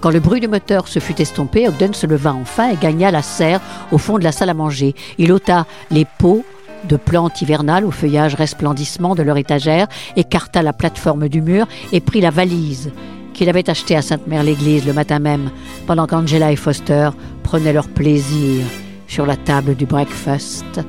Quand 0.00 0.10
le 0.10 0.20
bruit 0.20 0.40
du 0.40 0.48
moteur 0.48 0.86
se 0.86 1.00
fut 1.00 1.20
estompé, 1.20 1.66
Ogden 1.66 1.94
se 1.94 2.06
leva 2.06 2.32
enfin 2.32 2.70
et 2.70 2.76
gagna 2.76 3.10
la 3.10 3.22
serre 3.22 3.60
au 3.90 3.98
fond 3.98 4.18
de 4.18 4.24
la 4.24 4.30
salle 4.30 4.50
à 4.50 4.54
manger. 4.54 4.94
Il 5.18 5.32
ôta 5.32 5.66
les 5.90 6.06
pots 6.18 6.44
de 6.84 6.96
plantes 6.96 7.42
hivernales 7.42 7.84
au 7.84 7.90
feuillage 7.90 8.36
resplendissement 8.36 9.16
de 9.16 9.22
leur 9.22 9.36
étagère, 9.36 9.88
écarta 10.14 10.62
la 10.62 10.72
plateforme 10.72 11.28
du 11.28 11.42
mur 11.42 11.66
et 11.90 12.00
prit 12.00 12.20
la 12.20 12.30
valise 12.30 12.92
qu'il 13.34 13.48
avait 13.48 13.70
achetée 13.70 13.96
à 13.96 14.02
Sainte-Mère-l'Église 14.02 14.84
le 14.84 14.92
matin 14.92 15.20
même, 15.20 15.50
pendant 15.86 16.08
qu'Angela 16.08 16.50
et 16.50 16.56
Foster 16.56 17.10
prenaient 17.44 17.72
leur 17.72 17.88
plaisir 17.88 18.64
sur 19.06 19.26
la 19.26 19.36
table 19.36 19.76
du 19.76 19.86
breakfast. 19.86 20.80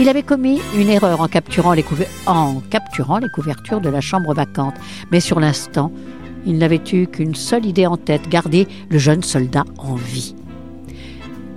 Il 0.00 0.08
avait 0.08 0.22
commis 0.22 0.60
une 0.76 0.90
erreur 0.90 1.20
en 1.20 1.26
capturant 1.26 1.72
les, 1.72 1.84
en 2.26 2.60
capturant 2.70 3.18
les 3.18 3.28
couvertures 3.28 3.80
de 3.80 3.88
la 3.88 4.00
chambre 4.00 4.32
vacante, 4.32 4.74
mais 5.10 5.18
sur 5.18 5.40
l'instant, 5.40 5.90
il 6.46 6.58
n'avait 6.58 6.80
eu 6.92 7.08
qu'une 7.08 7.34
seule 7.34 7.66
idée 7.66 7.86
en 7.86 7.96
tête, 7.96 8.28
garder 8.28 8.68
le 8.90 8.98
jeune 8.98 9.24
soldat 9.24 9.64
en 9.76 9.96
vie. 9.96 10.36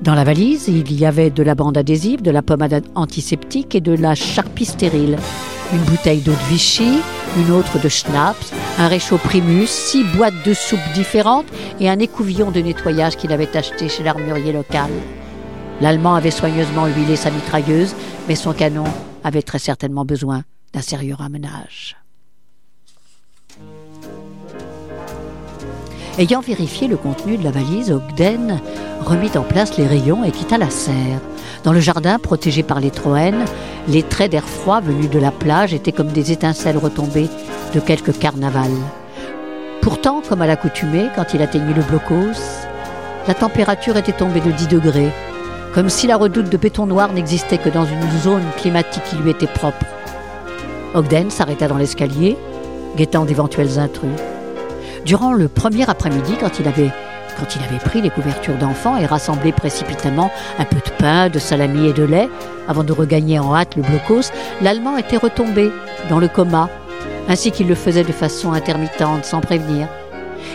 Dans 0.01 0.15
la 0.15 0.23
valise, 0.23 0.67
il 0.67 0.91
y 0.91 1.05
avait 1.05 1.29
de 1.29 1.43
la 1.43 1.53
bande 1.53 1.77
adhésive, 1.77 2.23
de 2.23 2.31
la 2.31 2.41
pommade 2.41 2.83
antiseptique 2.95 3.75
et 3.75 3.81
de 3.81 3.93
la 3.93 4.15
charpie 4.15 4.65
stérile. 4.65 5.17
Une 5.71 5.83
bouteille 5.83 6.21
d'eau 6.21 6.31
de 6.31 6.49
Vichy, 6.49 6.99
une 7.37 7.51
autre 7.51 7.79
de 7.79 7.89
schnapps, 7.89 8.51
un 8.79 8.87
réchaud 8.87 9.19
Primus, 9.19 9.67
six 9.67 10.03
boîtes 10.15 10.43
de 10.43 10.55
soupe 10.55 10.79
différentes 10.95 11.45
et 11.79 11.87
un 11.87 11.99
écouvillon 11.99 12.49
de 12.49 12.59
nettoyage 12.59 13.17
qu'il 13.17 13.31
avait 13.31 13.55
acheté 13.55 13.87
chez 13.87 14.01
l'armurier 14.01 14.51
local. 14.51 14.89
L'Allemand 15.81 16.13
avait 16.13 16.29
soigneusement 16.29 16.85
huilé 16.85 17.15
sa 17.15 17.31
mitrailleuse, 17.31 17.95
mais 18.27 18.35
son 18.35 18.53
canon 18.53 18.83
avait 19.23 19.41
très 19.41 19.57
certainement 19.57 20.05
besoin 20.05 20.43
d'un 20.73 20.81
sérieux 20.81 21.15
ramenage. 21.15 21.97
Ayant 26.19 26.41
vérifié 26.41 26.87
le 26.87 26.97
contenu 26.97 27.37
de 27.37 27.43
la 27.43 27.49
valise, 27.49 27.91
Ogden 27.91 28.59
remit 29.03 29.31
en 29.35 29.41
place 29.41 29.75
les 29.77 29.87
rayons 29.87 30.23
et 30.23 30.31
quitta 30.31 30.59
la 30.59 30.69
serre. 30.69 31.19
Dans 31.63 31.73
le 31.73 31.79
jardin, 31.79 32.19
protégé 32.19 32.61
par 32.61 32.79
les 32.79 32.91
troènes, 32.91 33.45
les 33.87 34.03
traits 34.03 34.31
d'air 34.31 34.47
froid 34.47 34.81
venus 34.81 35.09
de 35.09 35.17
la 35.19 35.31
plage 35.31 35.73
étaient 35.73 35.91
comme 35.91 36.11
des 36.11 36.31
étincelles 36.31 36.77
retombées 36.77 37.29
de 37.73 37.79
quelque 37.79 38.11
carnaval. 38.11 38.69
Pourtant, 39.81 40.21
comme 40.27 40.43
à 40.43 40.47
l'accoutumée, 40.47 41.07
quand 41.15 41.33
il 41.33 41.41
atteignit 41.41 41.75
le 41.75 41.81
blocos, 41.81 42.39
la 43.27 43.33
température 43.33 43.97
était 43.97 44.11
tombée 44.11 44.41
de 44.41 44.51
10 44.51 44.67
degrés, 44.67 45.11
comme 45.73 45.89
si 45.89 46.07
la 46.07 46.17
redoute 46.17 46.49
de 46.49 46.57
béton 46.57 46.85
noir 46.85 47.13
n'existait 47.13 47.57
que 47.57 47.69
dans 47.69 47.85
une 47.85 48.19
zone 48.21 48.43
climatique 48.57 49.03
qui 49.09 49.15
lui 49.17 49.31
était 49.31 49.47
propre. 49.47 49.85
Ogden 50.93 51.29
s'arrêta 51.29 51.67
dans 51.67 51.77
l'escalier, 51.77 52.37
guettant 52.97 53.25
d'éventuels 53.25 53.79
intrus. 53.79 54.09
Durant 55.05 55.33
le 55.33 55.47
premier 55.47 55.89
après-midi, 55.89 56.35
quand 56.39 56.59
il 56.59 56.67
avait 56.67 56.91
quand 57.39 57.79
pris 57.83 58.01
les 58.01 58.09
couvertures 58.09 58.57
d'enfants 58.57 58.97
et 58.97 59.05
rassemblé 59.05 59.51
précipitamment 59.51 60.31
un 60.59 60.65
peu 60.65 60.75
de 60.75 60.91
pain, 60.99 61.29
de 61.29 61.39
salami 61.39 61.87
et 61.87 61.93
de 61.93 62.03
lait, 62.03 62.29
avant 62.67 62.83
de 62.83 62.93
regagner 62.93 63.39
en 63.39 63.55
hâte 63.55 63.75
le 63.75 63.81
blocos, 63.81 64.31
l'Allemand 64.61 64.97
était 64.97 65.17
retombé 65.17 65.71
dans 66.09 66.19
le 66.19 66.27
coma, 66.27 66.69
ainsi 67.29 67.51
qu'il 67.51 67.67
le 67.67 67.75
faisait 67.75 68.03
de 68.03 68.11
façon 68.11 68.53
intermittente, 68.53 69.25
sans 69.25 69.41
prévenir. 69.41 69.87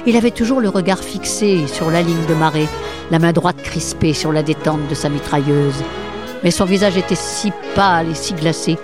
Il 0.04 0.16
avait 0.16 0.30
toujours 0.30 0.60
le 0.60 0.68
regard 0.68 0.98
fixé 0.98 1.66
sur 1.66 1.90
la 1.90 2.02
ligne 2.02 2.26
de 2.28 2.34
marée, 2.34 2.68
la 3.10 3.18
main 3.18 3.32
droite 3.32 3.62
crispée 3.62 4.12
sur 4.12 4.32
la 4.32 4.42
détente 4.42 4.86
de 4.88 4.94
sa 4.94 5.08
mitrailleuse. 5.08 5.82
Mais 6.44 6.50
son 6.50 6.64
visage 6.64 6.96
était 6.96 7.14
si 7.14 7.52
pâle 7.74 8.10
et 8.10 8.14
si 8.14 8.34
glacé 8.34 8.76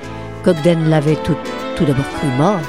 qu'Ogden 0.45 0.89
l'avait 0.89 1.17
tout, 1.17 1.37
d'abord 1.85 2.09
cru 2.17 2.29
mort. 2.39 2.61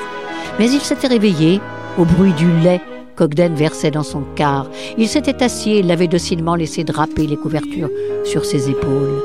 Mais 0.60 0.70
il 0.70 0.82
s'était 0.82 1.08
réveillé 1.08 1.62
au 1.98 2.06
bruit 2.06 2.34
du 2.34 2.52
lait 2.62 2.82
qu'Ogden 3.16 3.54
versait 3.56 3.92
dans 3.92 4.04
son 4.04 4.24
quart. 4.36 4.68
Il 4.98 5.08
s'était 5.08 5.44
assis 5.44 5.74
et 5.74 5.84
l'avait 5.84 6.08
docilement 6.08 6.56
laissé 6.56 6.84
draper 6.84 7.28
les 7.28 7.38
couvertures 7.38 7.90
sur 8.24 8.46
ses 8.46 8.70
épaules. 8.70 9.22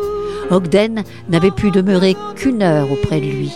Ogden 0.51 1.03
n'avait 1.29 1.51
pu 1.51 1.71
demeurer 1.71 2.17
qu'une 2.37 2.63
heure 2.63 2.91
auprès 2.91 3.21
de 3.21 3.27
lui, 3.27 3.53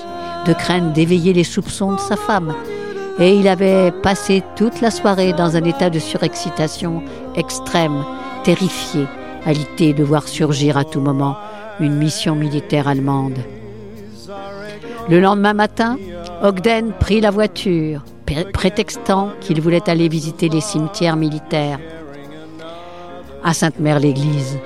de 0.47 0.53
crainte 0.53 0.93
d'éveiller 0.93 1.33
les 1.33 1.45
soupçons 1.45 1.93
de 1.93 2.01
sa 2.01 2.17
femme. 2.17 2.55
Et 3.19 3.35
il 3.35 3.47
avait 3.49 3.93
passé 4.03 4.43
toute 4.57 4.81
la 4.81 4.91
soirée 4.91 5.33
dans 5.33 5.57
un 5.57 5.65
état 5.65 5.91
de 5.91 5.99
surexcitation 5.99 7.03
extrême, 7.37 8.05
terrifié 8.43 9.07
à 9.45 9.53
l'idée 9.53 9.93
de 9.93 10.03
voir 10.03 10.29
surgir 10.29 10.77
à 10.77 10.85
tout 10.85 11.01
moment 11.01 11.37
une 11.81 11.97
mission 11.97 12.35
militaire 12.35 12.89
allemande. 12.89 13.39
Le 15.09 15.21
lendemain 15.21 15.53
matin, 15.53 15.99
Ogden 16.43 16.93
prit 16.99 17.21
la 17.21 17.31
voiture, 17.31 18.05
prétextant 18.53 19.31
qu'il 19.41 19.61
voulait 19.61 19.89
aller 19.91 20.09
visiter 20.09 20.49
les 20.49 20.61
cimetières 20.61 21.17
militaires. 21.17 21.81
À 23.45 23.53
Sainte-Mère-l'Église, 23.53 24.59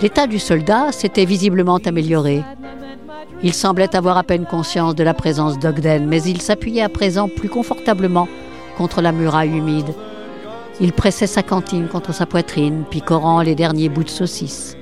l'état 0.00 0.26
du 0.26 0.38
soldat 0.38 0.92
s'était 0.92 1.26
visiblement 1.26 1.78
amélioré. 1.84 2.42
Il 3.44 3.52
semblait 3.52 3.94
avoir 3.94 4.16
à 4.16 4.22
peine 4.22 4.46
conscience 4.46 4.94
de 4.94 5.04
la 5.04 5.12
présence 5.12 5.58
d'Ogden, 5.58 6.06
mais 6.06 6.22
il 6.22 6.40
s'appuyait 6.40 6.80
à 6.80 6.88
présent 6.88 7.28
plus 7.28 7.50
confortablement 7.50 8.26
contre 8.78 9.02
la 9.02 9.12
muraille 9.12 9.58
humide. 9.58 9.94
Il 10.80 10.94
pressait 10.94 11.26
sa 11.26 11.42
cantine 11.42 11.86
contre 11.86 12.14
sa 12.14 12.24
poitrine, 12.24 12.84
picorant 12.90 13.42
les 13.42 13.54
derniers 13.54 13.90
bouts 13.90 14.02
de 14.02 14.08
saucisse. 14.08 14.78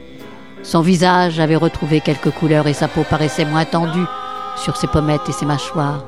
Son 0.63 0.81
visage 0.81 1.41
avait 1.41 1.57
retrouvé 1.57 2.01
quelques 2.01 2.31
couleurs 2.31 2.69
et 2.69 2.73
sa 2.73 2.87
peau 2.87 3.03
paraissait 3.03 3.45
moins 3.45 3.65
tendue 3.65 4.07
sur 4.55 4.77
ses 4.77 4.87
pommettes 4.87 5.29
et 5.29 5.33
ses 5.33 5.45
mâchoires. 5.45 6.07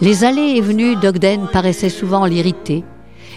Les 0.00 0.24
allées 0.24 0.54
et 0.56 0.62
venues 0.62 0.96
d'Ogden 0.96 1.48
paraissaient 1.52 1.90
souvent 1.90 2.24
l'irriter, 2.24 2.84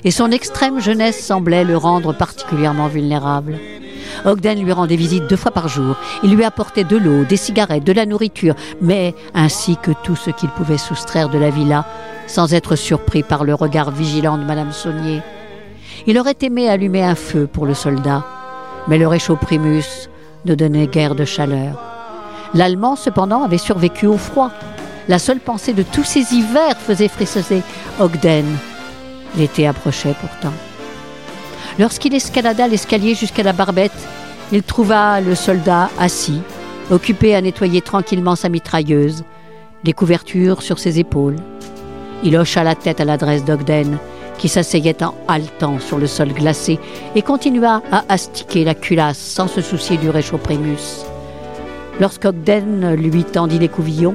et 0.05 0.11
son 0.11 0.31
extrême 0.31 0.79
jeunesse 0.79 1.21
semblait 1.21 1.65
le 1.65 1.75
rendre 1.75 2.13
particulièrement 2.13 2.87
vulnérable. 2.87 3.59
Ogden 4.25 4.61
lui 4.63 4.71
rendait 4.71 4.95
visite 4.95 5.27
deux 5.27 5.35
fois 5.35 5.51
par 5.51 5.67
jour. 5.67 5.95
Il 6.23 6.35
lui 6.35 6.43
apportait 6.43 6.83
de 6.83 6.97
l'eau, 6.97 7.23
des 7.23 7.37
cigarettes, 7.37 7.83
de 7.83 7.93
la 7.93 8.05
nourriture, 8.05 8.55
mais 8.81 9.15
ainsi 9.33 9.77
que 9.77 9.91
tout 10.03 10.15
ce 10.15 10.29
qu'il 10.31 10.49
pouvait 10.49 10.77
soustraire 10.77 11.29
de 11.29 11.37
la 11.37 11.49
villa, 11.49 11.85
sans 12.27 12.53
être 12.53 12.75
surpris 12.75 13.23
par 13.23 13.43
le 13.43 13.53
regard 13.53 13.91
vigilant 13.91 14.37
de 14.37 14.43
Madame 14.43 14.71
Saunier. 14.71 15.21
Il 16.05 16.19
aurait 16.19 16.37
aimé 16.41 16.69
allumer 16.69 17.03
un 17.03 17.15
feu 17.15 17.47
pour 17.51 17.65
le 17.65 17.73
soldat, 17.73 18.25
mais 18.87 18.97
le 18.97 19.07
réchaud 19.07 19.35
primus 19.35 20.09
ne 20.45 20.55
donnait 20.55 20.87
guère 20.87 21.15
de 21.15 21.25
chaleur. 21.25 21.81
L'Allemand, 22.53 22.95
cependant, 22.95 23.43
avait 23.43 23.57
survécu 23.57 24.07
au 24.07 24.17
froid. 24.17 24.51
La 25.07 25.19
seule 25.19 25.39
pensée 25.39 25.73
de 25.73 25.83
tous 25.83 26.03
ces 26.03 26.33
hivers 26.33 26.77
faisait 26.77 27.07
frissonner 27.07 27.61
Ogden. 27.99 28.45
L'été 29.35 29.67
approchait 29.67 30.15
pourtant. 30.19 30.53
Lorsqu'il 31.79 32.15
escalada 32.15 32.67
l'escalier 32.67 33.13
jusqu'à 33.13 33.43
la 33.43 33.53
barbette, 33.53 33.91
il 34.51 34.63
trouva 34.63 35.21
le 35.21 35.35
soldat 35.35 35.89
assis, 35.99 36.41
occupé 36.89 37.35
à 37.35 37.41
nettoyer 37.41 37.81
tranquillement 37.81 38.35
sa 38.35 38.49
mitrailleuse, 38.49 39.23
les 39.83 39.93
couvertures 39.93 40.63
sur 40.63 40.79
ses 40.79 40.99
épaules. 40.99 41.35
Il 42.23 42.35
hocha 42.35 42.63
la 42.63 42.73
tête 42.73 42.99
à 42.99 43.05
l'adresse 43.05 43.45
d'Ogden, 43.45 43.97
qui 44.39 44.49
s'asseyait 44.49 45.03
en 45.03 45.13
haletant 45.27 45.79
sur 45.79 45.97
le 45.97 46.07
sol 46.07 46.29
glacé 46.29 46.79
et 47.15 47.21
continua 47.21 47.81
à 47.91 48.03
astiquer 48.09 48.63
la 48.63 48.73
culasse 48.73 49.17
sans 49.17 49.47
se 49.47 49.61
soucier 49.61 49.97
du 49.97 50.09
réchaud 50.09 50.37
Primus. 50.37 51.05
Lorsqu'Ogden 51.99 52.95
lui 52.95 53.23
tendit 53.23 53.59
les 53.59 53.69
couvillons, 53.69 54.13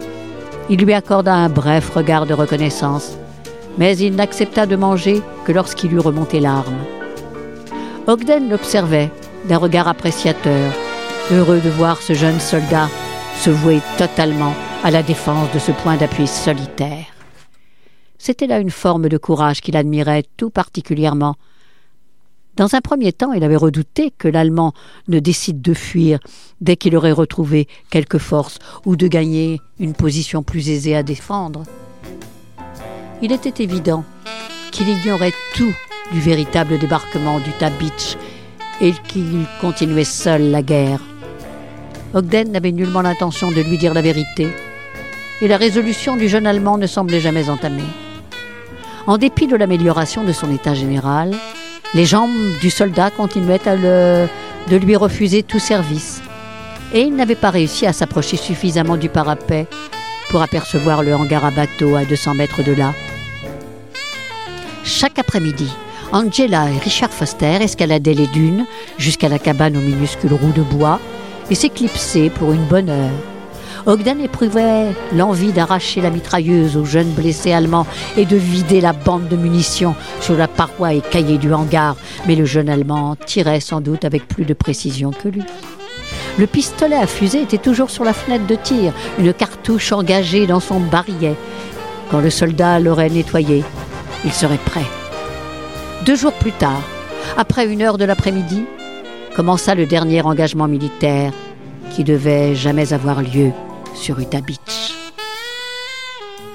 il 0.71 0.81
lui 0.81 0.95
accorda 0.95 1.35
un 1.35 1.49
bref 1.49 1.91
regard 1.95 2.27
de 2.27 2.35
reconnaissance, 2.35 3.17
mais 3.79 3.97
il 3.97 4.15
n'accepta 4.15 4.67
de 4.67 4.77
manger 4.77 5.23
que 5.45 5.53
lorsqu'il 5.53 5.93
eut 5.93 5.99
remonté 5.99 6.41
l'arme. 6.41 6.79
Ogden 8.09 8.49
l'observait 8.49 9.11
d'un 9.45 9.59
regard 9.59 9.87
appréciateur, 9.87 10.73
heureux 11.31 11.61
de 11.61 11.71
voir 11.71 12.03
ce 12.03 12.15
jeune 12.15 12.41
soldat 12.41 12.89
se 13.39 13.51
vouer 13.51 13.81
totalement 13.97 14.55
à 14.83 14.91
la 14.91 15.05
défense 15.05 15.53
de 15.53 15.61
ce 15.61 15.71
point 15.71 15.97
d'appui 15.97 16.27
solitaire. 16.27 17.07
C'était 18.19 18.49
là 18.49 18.59
une 18.59 18.71
forme 18.71 19.09
de 19.09 19.19
courage 19.19 19.61
qu'il 19.61 19.77
admirait 19.77 20.25
tout 20.37 20.51
particulièrement. 20.51 21.37
Dans 22.57 22.75
un 22.75 22.81
premier 22.81 23.13
temps, 23.13 23.33
il 23.33 23.45
avait 23.45 23.57
redouté 23.57 24.11
que 24.11 24.29
l'Allemand 24.29 24.73
ne 25.07 25.21
décide 25.21 25.63
de 25.63 25.73
fuir 25.73 26.19
dès 26.61 26.77
qu'il 26.77 26.97
aurait 26.97 27.13
retrouvé 27.13 27.69
quelque 27.89 28.19
force 28.19 28.59
ou 28.85 28.97
de 28.97 29.07
gagner 29.07 29.61
une 29.79 29.95
position 29.95 30.43
plus 30.43 30.71
aisée 30.71 30.97
à 30.97 31.05
défendre. 31.05 31.63
Il 33.23 33.31
était 33.31 33.63
évident 33.63 34.05
qu'il 34.73 34.89
ignorait 34.89 35.33
tout 35.55 35.73
du 36.13 36.21
véritable 36.21 36.79
débarquement 36.79 37.41
d'Utah 37.41 37.71
Beach 37.71 38.17
et 38.81 38.93
qu'il 39.09 39.47
continuait 39.61 40.05
seul 40.05 40.51
la 40.51 40.63
guerre. 40.63 41.01
Ogden 42.15 42.53
n'avait 42.53 42.73
nullement 42.73 43.03
l'intention 43.03 43.51
de 43.51 43.61
lui 43.61 43.79
dire 43.79 43.95
la 43.95 44.03
vérité, 44.03 44.49
et 45.41 45.49
la 45.49 45.57
résolution 45.57 46.17
du 46.17 46.29
jeune 46.29 46.47
Allemand 46.47 46.79
ne 46.79 46.87
semblait 46.87 47.21
jamais 47.21 47.49
entamée. 47.49 47.83
En 49.07 49.19
dépit 49.19 49.47
de 49.47 49.57
l'amélioration 49.57 50.23
de 50.23 50.33
son 50.33 50.53
état 50.53 50.75
général, 50.75 51.35
les 51.95 52.05
jambes 52.05 52.31
du 52.61 52.71
soldat 52.71 53.11
continuaient 53.11 53.59
de 53.59 54.77
lui 54.77 54.95
refuser 54.95 55.43
tout 55.43 55.59
service, 55.59 56.23
et 56.93 57.01
il 57.01 57.17
n'avait 57.17 57.35
pas 57.35 57.51
réussi 57.51 57.87
à 57.87 57.93
s'approcher 57.93 58.37
suffisamment 58.37 58.97
du 58.97 59.09
parapet 59.09 59.67
pour 60.31 60.43
apercevoir 60.43 61.03
le 61.03 61.15
hangar 61.15 61.45
à 61.45 61.51
bateau 61.51 61.97
à 61.97 62.05
200 62.05 62.35
mètres 62.35 62.63
de 62.63 62.73
là. 62.73 62.93
Chaque 64.85 65.19
après-midi, 65.19 65.71
Angela 66.13 66.71
et 66.71 66.79
Richard 66.79 67.11
Foster 67.11 67.59
escaladaient 67.63 68.13
les 68.13 68.27
dunes 68.27 68.67
jusqu'à 68.99 69.31
la 69.31 69.39
cabane 69.39 69.79
aux 69.79 69.81
minuscules 69.81 70.35
roues 70.35 70.53
de 70.53 70.63
bois 70.63 71.01
et 71.51 71.55
s'éclipsaient 71.55 72.29
pour 72.29 72.53
une 72.53 72.67
bonne 72.67 72.91
heure. 72.91 73.11
Ogden 73.87 74.21
éprouvait 74.21 74.93
l'envie 75.17 75.53
d'arracher 75.53 76.03
la 76.03 76.11
mitrailleuse 76.11 76.77
aux 76.77 76.85
jeunes 76.85 77.11
blessés 77.11 77.53
allemands 77.53 77.87
et 78.19 78.27
de 78.27 78.37
vider 78.37 78.83
la 78.83 78.93
bande 78.93 79.29
de 79.29 79.37
munitions 79.37 79.97
sur 80.21 80.37
la 80.37 80.49
paroi 80.49 80.93
écaillée 80.93 81.39
du 81.39 81.53
hangar, 81.53 81.97
mais 82.27 82.37
le 82.37 82.45
jeune 82.45 82.69
Allemand 82.69 83.17
tirait 83.17 83.61
sans 83.61 83.81
doute 83.81 84.05
avec 84.05 84.29
plus 84.29 84.45
de 84.45 84.55
précision 84.55 85.11
que 85.11 85.29
lui. 85.29 85.43
Le 86.39 86.47
pistolet 86.47 86.97
à 86.97 87.07
fusée 87.07 87.43
était 87.43 87.59
toujours 87.59 87.91
sur 87.91 88.05
la 88.05 88.13
fenêtre 88.13 88.47
de 88.47 88.55
tir, 88.55 88.93
une 89.19 89.33
cartouche 89.33 89.93
engagée 89.93 90.47
dans 90.47 90.61
son 90.61 90.79
barillet. 90.79 91.37
Quand 92.11 92.21
le 92.21 92.31
soldat 92.31 92.79
l'aurait 92.79 93.11
nettoyé, 93.11 93.65
il 94.25 94.33
serait 94.33 94.59
prêt. 94.59 95.02
Deux 96.05 96.17
jours 96.17 96.33
plus 96.33 96.53
tard, 96.53 96.83
après 97.37 97.67
une 97.67 97.81
heure 97.81 97.97
de 97.97 98.05
l'après-midi, 98.05 98.65
commença 99.37 99.77
le 99.77 99.87
dernier 99.87 100.23
engagement 100.23 100.67
militaire 100.67 101.33
qui 101.93 102.03
devait 102.03 102.57
jamais 102.57 102.93
avoir 102.93 103.23
lieu 103.23 103.53
sur 103.95 104.19
Utah 104.19 104.41
Beach. 104.41 104.95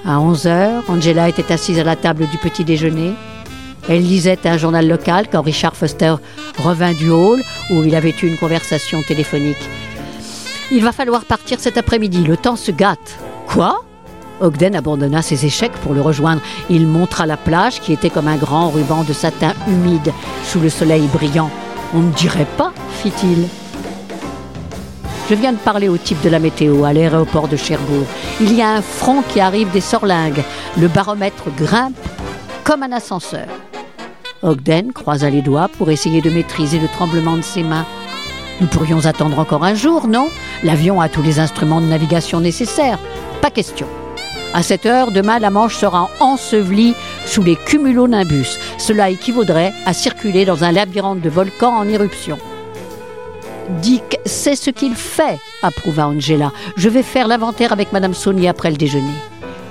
À 0.05 0.19
11 0.19 0.47
heures, 0.47 0.83
Angela 0.89 1.29
était 1.29 1.53
assise 1.53 1.79
à 1.79 1.85
la 1.85 1.95
table 1.95 2.27
du 2.27 2.37
petit 2.37 2.65
déjeuner. 2.65 3.13
Elle 3.87 4.01
lisait 4.01 4.45
un 4.45 4.57
journal 4.57 4.85
local 4.85 5.27
quand 5.31 5.43
Richard 5.43 5.77
Foster 5.77 6.15
revint 6.57 6.93
du 6.93 7.09
hall 7.09 7.41
où 7.71 7.83
il 7.83 7.95
avait 7.95 8.15
eu 8.21 8.27
une 8.27 8.37
conversation 8.37 9.01
téléphonique. 9.01 9.55
Il 10.71 10.83
va 10.83 10.91
falloir 10.91 11.23
partir 11.23 11.61
cet 11.61 11.77
après-midi, 11.77 12.25
le 12.25 12.35
temps 12.35 12.57
se 12.57 12.71
gâte. 12.71 13.17
Quoi? 13.47 13.86
Ogden 14.39 14.75
abandonna 14.75 15.21
ses 15.21 15.45
échecs 15.45 15.71
pour 15.83 15.93
le 15.93 16.01
rejoindre. 16.01 16.41
Il 16.69 16.87
montra 16.87 17.25
la 17.25 17.37
plage 17.37 17.79
qui 17.79 17.93
était 17.93 18.09
comme 18.09 18.27
un 18.27 18.37
grand 18.37 18.69
ruban 18.69 19.03
de 19.03 19.13
satin 19.13 19.53
humide 19.67 20.13
sous 20.43 20.59
le 20.59 20.69
soleil 20.69 21.07
brillant. 21.07 21.49
On 21.93 21.99
ne 21.99 22.11
dirait 22.11 22.47
pas, 22.57 22.71
fit-il. 22.91 23.47
Je 25.29 25.35
viens 25.35 25.51
de 25.51 25.57
parler 25.57 25.89
au 25.89 25.97
type 25.97 26.21
de 26.21 26.29
la 26.29 26.39
météo 26.39 26.85
à 26.85 26.93
l'aéroport 26.93 27.47
de 27.47 27.57
Cherbourg. 27.57 28.05
Il 28.39 28.53
y 28.53 28.61
a 28.61 28.69
un 28.69 28.81
front 28.81 29.21
qui 29.21 29.41
arrive 29.41 29.71
des 29.71 29.81
Sorlingues. 29.81 30.43
Le 30.79 30.87
baromètre 30.87 31.45
grimpe 31.57 31.97
comme 32.63 32.83
un 32.83 32.91
ascenseur. 32.91 33.47
Ogden 34.41 34.93
croisa 34.93 35.29
les 35.29 35.41
doigts 35.41 35.69
pour 35.77 35.89
essayer 35.89 36.21
de 36.21 36.29
maîtriser 36.29 36.79
le 36.79 36.87
tremblement 36.87 37.35
de 37.35 37.41
ses 37.41 37.63
mains. 37.63 37.85
Nous 38.61 38.67
pourrions 38.67 39.05
attendre 39.05 39.39
encore 39.39 39.63
un 39.63 39.75
jour, 39.75 40.07
non? 40.07 40.29
L'avion 40.63 41.01
a 41.01 41.09
tous 41.09 41.21
les 41.21 41.39
instruments 41.39 41.81
de 41.81 41.87
navigation 41.87 42.39
nécessaires. 42.39 42.99
Pas 43.41 43.51
question. 43.51 43.87
À 44.53 44.63
cette 44.63 44.85
heure, 44.85 45.11
demain, 45.11 45.39
la 45.39 45.49
Manche 45.49 45.75
sera 45.75 46.09
ensevelie 46.19 46.95
sous 47.25 47.43
les 47.43 47.55
cumulonimbus. 47.55 48.57
Cela 48.77 49.09
équivaudrait 49.09 49.73
à 49.85 49.93
circuler 49.93 50.45
dans 50.45 50.63
un 50.63 50.71
labyrinthe 50.71 51.21
de 51.21 51.29
volcans 51.29 51.77
en 51.77 51.87
éruption. 51.87 52.37
Dick 53.81 54.17
sait 54.25 54.55
ce 54.55 54.69
qu'il 54.69 54.95
fait, 54.95 55.39
approuva 55.61 56.07
Angela. 56.07 56.51
Je 56.77 56.89
vais 56.89 57.03
faire 57.03 57.27
l'inventaire 57.27 57.73
avec 57.73 57.91
Madame 57.91 58.13
Saunier 58.13 58.47
après 58.47 58.71
le 58.71 58.77
déjeuner. 58.77 59.13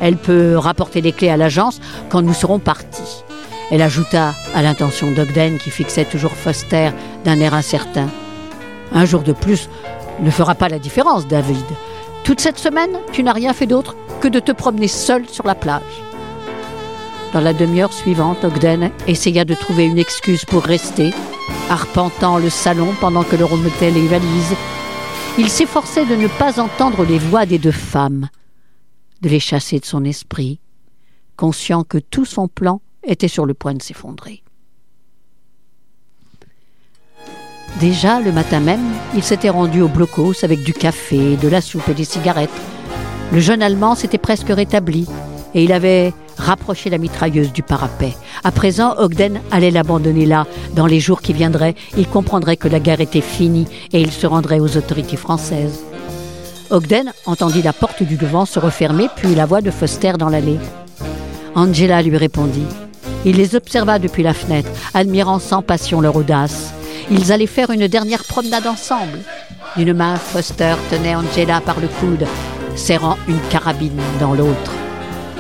Elle 0.01 0.17
peut 0.17 0.57
rapporter 0.59 1.01
les 1.01 1.13
clés 1.13 1.31
à 1.31 1.39
l'agence 1.39 1.81
quand 2.11 2.21
nous 2.21 2.35
serons 2.35 2.59
partis. 2.59 3.25
Elle 3.71 3.83
ajouta 3.83 4.35
à 4.55 4.63
l'intention 4.63 5.11
d'Ogden 5.11 5.59
qui 5.59 5.71
fixait 5.71 6.05
toujours 6.05 6.33
Foster 6.33 6.91
d'un 7.25 7.41
air 7.41 7.55
incertain. 7.55 8.09
Un 8.93 9.05
jour 9.07 9.23
de 9.23 9.33
plus 9.33 9.69
ne 10.21 10.31
fera 10.31 10.55
pas 10.55 10.69
la 10.69 10.79
différence, 10.79 11.27
David. 11.27 11.65
Toute 12.23 12.41
cette 12.41 12.59
semaine, 12.59 12.99
tu 13.13 13.23
n'as 13.23 13.33
rien 13.33 13.53
fait 13.55 13.67
d'autre 13.67 13.97
que 14.21 14.29
de 14.29 14.41
te 14.41 14.53
promener 14.53 14.89
seul 14.89 15.29
sur 15.29 15.47
la 15.47 15.55
plage. 15.55 15.83
Dans 17.33 17.41
la 17.41 17.53
demi-heure 17.53 17.93
suivante, 17.93 18.45
Ogden 18.45 18.91
essaya 19.07 19.45
de 19.45 19.55
trouver 19.55 19.85
une 19.85 19.99
excuse 19.99 20.45
pour 20.45 20.63
rester, 20.63 21.13
arpentant 21.69 22.39
le 22.39 22.51
salon 22.51 22.95
pendant 23.01 23.25
que 23.25 23.37
le 23.37 23.45
remettait 23.45 23.91
les 23.91 24.07
valises. 24.07 24.55
Il 25.39 25.51
s'efforçait 25.51 26.07
de 26.07 26.17
ne 26.17 26.29
pas 26.29 26.61
entendre 26.61 27.05
les 27.05 27.19
voix 27.19 27.45
des 27.45 27.59
deux 27.59 27.73
femmes, 27.73 28.29
de 29.21 29.29
les 29.29 29.41
chasser 29.41 29.79
de 29.81 29.85
son 29.85 30.05
esprit, 30.05 30.61
conscient 31.37 31.85
que 31.85 31.99
tout 31.99 32.25
son 32.25 32.49
plan 32.49 32.81
était 33.03 33.29
sur 33.29 33.45
le 33.45 33.55
point 33.55 33.75
de 33.75 33.83
s'effondrer. 33.83 34.43
Déjà, 37.81 38.21
le 38.21 38.33
matin 38.33 38.61
même, 38.61 38.95
il 39.15 39.23
s'était 39.23 39.51
rendu 39.51 39.83
au 39.83 39.89
blocos 39.89 40.43
avec 40.43 40.63
du 40.63 40.73
café, 40.73 41.37
de 41.37 41.49
la 41.49 41.61
soupe 41.61 41.89
et 41.91 41.95
des 41.95 42.05
cigarettes. 42.05 42.51
Le 43.33 43.41
jeune 43.41 43.63
Allemand 43.63 43.95
s'était 43.95 44.19
presque 44.19 44.49
rétabli 44.49 45.07
et 45.55 45.65
il 45.65 45.73
avait 45.73 46.13
rapproché 46.37 46.91
la 46.91 46.99
mitrailleuse 46.99 47.53
du 47.53 47.63
parapet. 47.63 48.15
À 48.45 48.53
présent, 48.53 48.95
Ogden 48.99 49.41
allait 49.51 49.71
l'abandonner 49.71 50.27
là. 50.27 50.47
Dans 50.75 50.87
les 50.87 51.01
jours 51.01 51.23
qui 51.23 51.33
viendraient, 51.33 51.75
il 51.97 52.07
comprendrait 52.07 52.57
que 52.57 52.69
la 52.69 52.81
guerre 52.81 53.01
était 53.01 53.21
finie 53.21 53.67
et 53.93 54.01
il 54.01 54.13
se 54.13 54.27
rendrait 54.27 54.61
aux 54.61 54.77
autorités 54.77 55.17
françaises. 55.17 55.81
Ogden 56.71 57.13
entendit 57.27 57.63
la 57.63 57.73
porte 57.73 58.03
du 58.03 58.17
devant 58.17 58.45
se 58.45 58.59
refermer, 58.59 59.09
puis 59.17 59.35
la 59.35 59.47
voix 59.47 59.61
de 59.61 59.71
Foster 59.71 60.13
dans 60.19 60.29
l'allée. 60.29 60.59
Angela 61.55 62.03
lui 62.03 62.17
répondit. 62.17 62.67
Il 63.25 63.37
les 63.37 63.55
observa 63.55 63.99
depuis 63.99 64.23
la 64.23 64.35
fenêtre, 64.35 64.71
admirant 64.95 65.39
sans 65.39 65.63
passion 65.63 66.01
leur 66.01 66.17
audace. 66.17 66.73
Ils 67.11 67.33
allaient 67.33 67.47
faire 67.47 67.71
une 67.71 67.87
dernière 67.87 68.25
promenade 68.25 68.67
ensemble. 68.67 69.19
D'une 69.77 69.95
main, 69.95 70.17
Foster 70.17 70.75
tenait 70.91 71.15
Angela 71.15 71.61
par 71.61 71.81
le 71.81 71.89
coude, 71.89 72.27
serrant 72.77 73.19
une 73.29 73.41
carabine 73.51 74.01
dans 74.21 74.35
l'autre. 74.35 74.73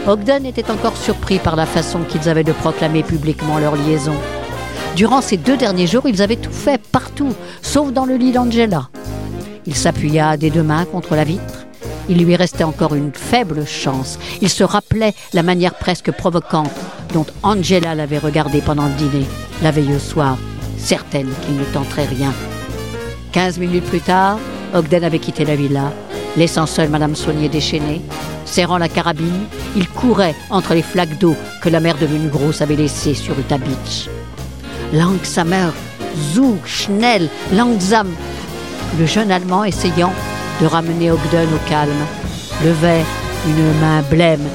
Ogden 0.07 0.47
était 0.47 0.71
encore 0.71 0.97
surpris 0.97 1.39
par 1.39 1.57
la 1.57 1.67
façon 1.67 2.01
qu'ils 2.01 2.29
avaient 2.29 2.45
de 2.45 2.53
proclamer 2.53 3.03
publiquement 3.03 3.59
leur 3.59 3.77
liaison. 3.77 4.15
Durant 4.95 5.21
ces 5.21 5.37
deux 5.37 5.57
derniers 5.57 5.87
jours, 5.87 6.09
ils 6.09 6.23
avaient 6.23 6.37
tout 6.37 6.53
fait, 6.53 6.81
partout, 6.81 7.35
sauf 7.61 7.93
dans 7.93 8.07
le 8.07 8.17
lit 8.17 8.33
d'Angela. 8.33 8.89
Il 9.67 9.75
s'appuya 9.75 10.37
des 10.37 10.51
deux 10.51 10.63
mains 10.63 10.85
contre 10.85 11.17
la 11.17 11.25
vitre. 11.25 11.67
Il 12.09 12.25
lui 12.25 12.37
restait 12.37 12.65
encore 12.65 12.95
une 12.95 13.13
faible 13.13 13.67
chance. 13.67 14.19
Il 14.41 14.49
se 14.49 14.63
rappelait 14.63 15.15
la 15.33 15.43
manière 15.43 15.75
presque 15.75 16.13
provocante 16.13 16.71
dont 17.13 17.27
Angela 17.43 17.95
l'avait 17.95 18.19
regardé 18.19 18.61
pendant 18.61 18.87
le 18.87 18.95
dîner, 18.95 19.27
la 19.63 19.73
veille 19.73 19.95
au 19.95 19.99
soir, 19.99 20.39
certaine 20.79 21.31
qu'il 21.45 21.57
ne 21.57 21.65
tenterait 21.65 22.07
rien. 22.07 22.33
Quinze 23.33 23.59
minutes 23.59 23.85
plus 23.85 24.01
tard, 24.01 24.39
Ogden 24.73 25.05
avait 25.05 25.19
quitté 25.19 25.45
la 25.45 25.57
villa, 25.57 25.93
laissant 26.37 26.67
seule 26.67 26.89
Madame 26.89 27.17
Saunier 27.17 27.49
déchaînée. 27.49 28.03
Serrant 28.45 28.79
la 28.79 28.89
carabine, 28.89 29.45
il 29.77 29.89
courait 29.89 30.35
entre 30.51 30.75
les 30.75 30.83
flaques 30.83 31.19
d'eau 31.19 31.35
que 31.63 31.69
la 31.69 31.81
mer 31.81 31.97
devenue 32.01 32.29
grosse 32.29 32.63
avait 32.63 32.77
laissées 32.77 33.15
sur 33.15 33.39
Utah 33.39 33.59
Beach. 33.59 34.09
Langsamer, 34.93 35.71
Zug, 36.33 36.59
Schnell, 36.65 37.29
Langsam. 37.53 38.09
Le 38.99 39.07
jeune 39.07 39.33
Allemand 39.33 39.65
essayant 39.65 40.13
de 40.61 40.67
ramener 40.67 41.11
Ogden 41.11 41.49
au 41.55 41.69
calme, 41.69 41.91
levait 42.65 43.05
une 43.47 43.81
main 43.81 44.03
blême. 44.11 44.47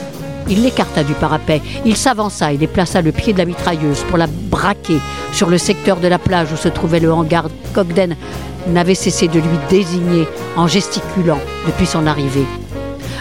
Il 0.50 0.64
l'écarta 0.64 1.04
du 1.04 1.14
parapet, 1.14 1.62
il 1.86 1.96
s'avança 1.96 2.52
et 2.52 2.58
déplaça 2.58 3.02
le 3.02 3.12
pied 3.12 3.34
de 3.34 3.38
la 3.38 3.46
mitrailleuse 3.46 4.04
pour 4.10 4.18
la 4.18 4.28
braquer 4.28 4.98
sur 5.32 5.50
le 5.50 5.58
secteur 5.58 5.98
de 5.98 6.08
la 6.08 6.18
plage 6.18 6.52
où 6.52 6.58
se 6.58 6.68
trouvait 6.68 7.00
le 7.00 7.14
hangar 7.14 7.48
qu'Ogden 7.74 8.16
n'avait 8.68 8.96
cessé 8.96 9.28
de 9.28 9.40
lui 9.40 9.58
désigner 9.70 10.28
en 10.56 10.68
gesticulant 10.68 11.40
depuis 11.66 11.86
son 11.86 12.08
arrivée. 12.08 12.46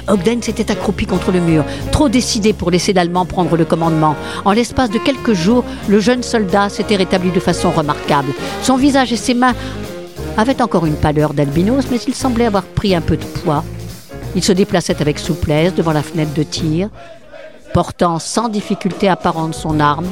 Ogden 0.08 0.42
s'était 0.42 0.70
accroupi 0.70 1.06
contre 1.06 1.30
le 1.30 1.40
mur, 1.40 1.64
trop 1.92 2.08
décidé 2.08 2.52
pour 2.52 2.70
laisser 2.70 2.92
l'Allemand 2.92 3.26
prendre 3.26 3.56
le 3.56 3.64
commandement. 3.64 4.16
En 4.44 4.52
l'espace 4.52 4.90
de 4.90 4.98
quelques 4.98 5.34
jours, 5.34 5.64
le 5.88 6.00
jeune 6.00 6.22
soldat 6.22 6.68
s'était 6.68 6.96
rétabli 6.96 7.30
de 7.30 7.40
façon 7.40 7.70
remarquable. 7.70 8.32
Son 8.62 8.76
visage 8.76 9.12
et 9.12 9.16
ses 9.16 9.34
mains 9.34 9.54
avaient 10.36 10.62
encore 10.62 10.86
une 10.86 10.96
pâleur 10.96 11.32
d'albinos, 11.32 11.86
mais 11.90 11.98
il 11.98 12.14
semblait 12.14 12.46
avoir 12.46 12.64
pris 12.64 12.94
un 12.94 13.00
peu 13.00 13.16
de 13.16 13.24
poids. 13.24 13.64
Il 14.34 14.44
se 14.44 14.52
déplaçait 14.52 15.00
avec 15.00 15.18
souplesse 15.18 15.74
devant 15.74 15.92
la 15.92 16.02
fenêtre 16.02 16.34
de 16.34 16.42
tir, 16.42 16.88
portant 17.74 18.18
sans 18.18 18.48
difficulté 18.48 19.08
apparente 19.08 19.54
son 19.54 19.80
arme, 19.80 20.06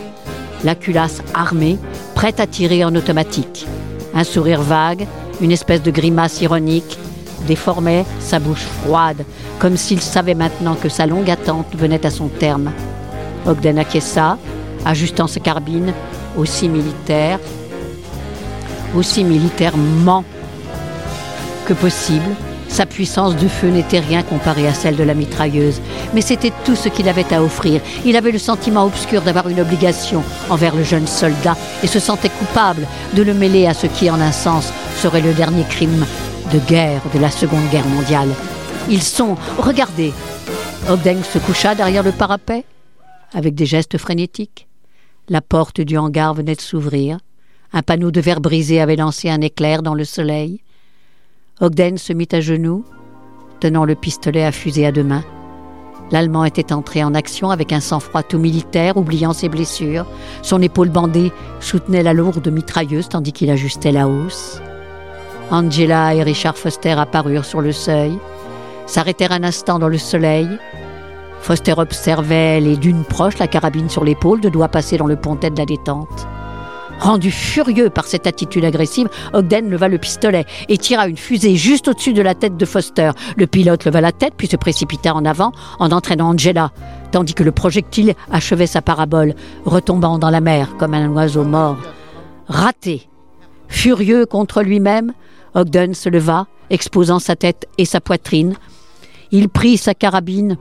la 0.64 0.74
culasse 0.74 1.22
armée, 1.34 1.78
prête 2.14 2.40
à 2.40 2.46
tirer 2.46 2.84
en 2.84 2.94
automatique. 2.94 3.66
Un 4.14 4.24
sourire 4.24 4.62
vague, 4.62 5.06
une 5.40 5.52
espèce 5.52 5.82
de 5.82 5.90
grimace 5.90 6.40
ironique, 6.40 6.98
déformait 7.46 8.04
sa 8.20 8.38
bouche 8.38 8.66
froide, 8.82 9.24
comme 9.58 9.76
s'il 9.76 10.00
savait 10.00 10.34
maintenant 10.34 10.74
que 10.74 10.88
sa 10.88 11.06
longue 11.06 11.30
attente 11.30 11.74
venait 11.74 12.04
à 12.04 12.10
son 12.10 12.28
terme. 12.28 12.72
Ogden 13.46 13.78
acquiesça, 13.78 14.38
ajustant 14.84 15.26
sa 15.26 15.40
carbine 15.40 15.92
aussi 16.36 16.68
militaire, 16.68 17.38
aussi 18.96 19.24
militairement 19.24 20.24
que 21.66 21.74
possible. 21.74 22.34
Sa 22.78 22.86
puissance 22.86 23.34
de 23.34 23.48
feu 23.48 23.70
n'était 23.70 23.98
rien 23.98 24.22
comparée 24.22 24.68
à 24.68 24.72
celle 24.72 24.94
de 24.94 25.02
la 25.02 25.14
mitrailleuse, 25.14 25.80
mais 26.14 26.20
c'était 26.20 26.52
tout 26.64 26.76
ce 26.76 26.88
qu'il 26.88 27.08
avait 27.08 27.34
à 27.34 27.42
offrir. 27.42 27.80
Il 28.04 28.14
avait 28.14 28.30
le 28.30 28.38
sentiment 28.38 28.84
obscur 28.84 29.22
d'avoir 29.22 29.48
une 29.48 29.60
obligation 29.60 30.22
envers 30.48 30.76
le 30.76 30.84
jeune 30.84 31.08
soldat 31.08 31.56
et 31.82 31.88
se 31.88 31.98
sentait 31.98 32.28
coupable 32.28 32.86
de 33.14 33.22
le 33.24 33.34
mêler 33.34 33.66
à 33.66 33.74
ce 33.74 33.88
qui, 33.88 34.08
en 34.08 34.20
un 34.20 34.30
sens, 34.30 34.72
serait 34.94 35.22
le 35.22 35.34
dernier 35.34 35.64
crime 35.64 36.06
de 36.52 36.60
guerre 36.60 37.02
de 37.12 37.18
la 37.18 37.32
Seconde 37.32 37.68
Guerre 37.72 37.88
mondiale. 37.88 38.28
Ils 38.88 39.02
sont, 39.02 39.34
regardez, 39.58 40.12
Ogden 40.88 41.24
se 41.24 41.40
coucha 41.40 41.74
derrière 41.74 42.04
le 42.04 42.12
parapet, 42.12 42.64
avec 43.34 43.56
des 43.56 43.66
gestes 43.66 43.98
frénétiques. 43.98 44.68
La 45.28 45.40
porte 45.40 45.80
du 45.80 45.98
hangar 45.98 46.32
venait 46.32 46.54
de 46.54 46.60
s'ouvrir. 46.60 47.18
Un 47.72 47.82
panneau 47.82 48.12
de 48.12 48.20
verre 48.20 48.40
brisé 48.40 48.80
avait 48.80 48.94
lancé 48.94 49.30
un 49.30 49.40
éclair 49.40 49.82
dans 49.82 49.94
le 49.94 50.04
soleil. 50.04 50.60
Ogden 51.60 51.98
se 51.98 52.12
mit 52.12 52.28
à 52.32 52.40
genoux, 52.40 52.84
tenant 53.58 53.84
le 53.84 53.96
pistolet 53.96 54.44
à 54.44 54.52
fusée 54.52 54.86
à 54.86 54.92
deux 54.92 55.02
mains. 55.02 55.24
L'Allemand 56.12 56.44
était 56.44 56.72
entré 56.72 57.02
en 57.02 57.14
action 57.14 57.50
avec 57.50 57.72
un 57.72 57.80
sang-froid 57.80 58.22
tout 58.22 58.38
militaire, 58.38 58.96
oubliant 58.96 59.32
ses 59.32 59.48
blessures. 59.48 60.06
Son 60.42 60.62
épaule 60.62 60.88
bandée 60.88 61.32
soutenait 61.60 62.04
la 62.04 62.14
lourde 62.14 62.48
mitrailleuse 62.48 63.08
tandis 63.08 63.32
qu'il 63.32 63.50
ajustait 63.50 63.92
la 63.92 64.06
hausse. 64.08 64.62
Angela 65.50 66.14
et 66.14 66.22
Richard 66.22 66.56
Foster 66.56 66.92
apparurent 66.92 67.44
sur 67.44 67.60
le 67.60 67.72
seuil, 67.72 68.16
s'arrêtèrent 68.86 69.32
un 69.32 69.42
instant 69.42 69.78
dans 69.78 69.88
le 69.88 69.98
soleil, 69.98 70.48
Foster 71.40 71.74
observait 71.76 72.60
les 72.60 72.76
dunes 72.76 73.04
proches, 73.04 73.38
la 73.38 73.48
carabine 73.48 73.88
sur 73.88 74.04
l'épaule, 74.04 74.40
de 74.40 74.48
doigts 74.48 74.68
passés 74.68 74.98
dans 74.98 75.06
le 75.06 75.16
pontet 75.16 75.50
de 75.50 75.58
la 75.58 75.66
détente. 75.66 76.28
Rendu 77.00 77.30
furieux 77.30 77.90
par 77.90 78.06
cette 78.06 78.26
attitude 78.26 78.64
agressive, 78.64 79.08
Ogden 79.32 79.70
leva 79.70 79.88
le 79.88 79.98
pistolet 79.98 80.46
et 80.68 80.78
tira 80.78 81.06
une 81.06 81.16
fusée 81.16 81.54
juste 81.56 81.88
au-dessus 81.88 82.12
de 82.12 82.22
la 82.22 82.34
tête 82.34 82.56
de 82.56 82.64
Foster. 82.64 83.12
Le 83.36 83.46
pilote 83.46 83.84
leva 83.84 84.00
la 84.00 84.12
tête 84.12 84.34
puis 84.36 84.48
se 84.48 84.56
précipita 84.56 85.14
en 85.14 85.24
avant 85.24 85.52
en 85.78 85.92
entraînant 85.92 86.30
Angela, 86.30 86.72
tandis 87.12 87.34
que 87.34 87.44
le 87.44 87.52
projectile 87.52 88.14
achevait 88.32 88.66
sa 88.66 88.82
parabole, 88.82 89.34
retombant 89.64 90.18
dans 90.18 90.30
la 90.30 90.40
mer 90.40 90.76
comme 90.76 90.94
un 90.94 91.08
oiseau 91.10 91.44
mort. 91.44 91.78
Raté. 92.48 93.08
Furieux 93.68 94.26
contre 94.26 94.62
lui-même, 94.62 95.12
Ogden 95.54 95.94
se 95.94 96.08
leva, 96.08 96.46
exposant 96.70 97.18
sa 97.18 97.36
tête 97.36 97.68
et 97.78 97.84
sa 97.84 98.00
poitrine. 98.00 98.54
Il 99.30 99.48
prit 99.48 99.76
sa 99.76 99.94
carabine 99.94 100.56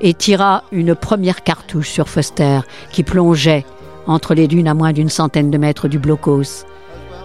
et 0.00 0.14
tira 0.14 0.64
une 0.72 0.94
première 0.94 1.44
cartouche 1.44 1.90
sur 1.90 2.08
Foster, 2.08 2.60
qui 2.90 3.02
plongeait 3.02 3.64
entre 4.10 4.34
les 4.34 4.48
dunes 4.48 4.66
à 4.66 4.74
moins 4.74 4.92
d'une 4.92 5.08
centaine 5.08 5.50
de 5.50 5.58
mètres 5.58 5.86
du 5.86 6.00
blocos. 6.00 6.66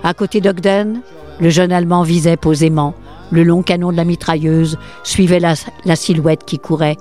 À 0.04 0.13
côté 0.13 0.39
d'Ogden, 0.39 1.02
le 1.39 1.50
jeune 1.50 1.71
Allemand 1.71 2.04
visait 2.04 2.38
posément. 2.38 2.93
Le 3.32 3.43
long 3.43 3.63
canon 3.63 3.91
de 3.91 3.98
la 3.98 4.06
mitrailleuse 4.06 4.78
suivait 5.04 5.39
la, 5.39 5.56
silhouette 5.95 6.45
qui 6.45 6.60
courait. 6.60 6.98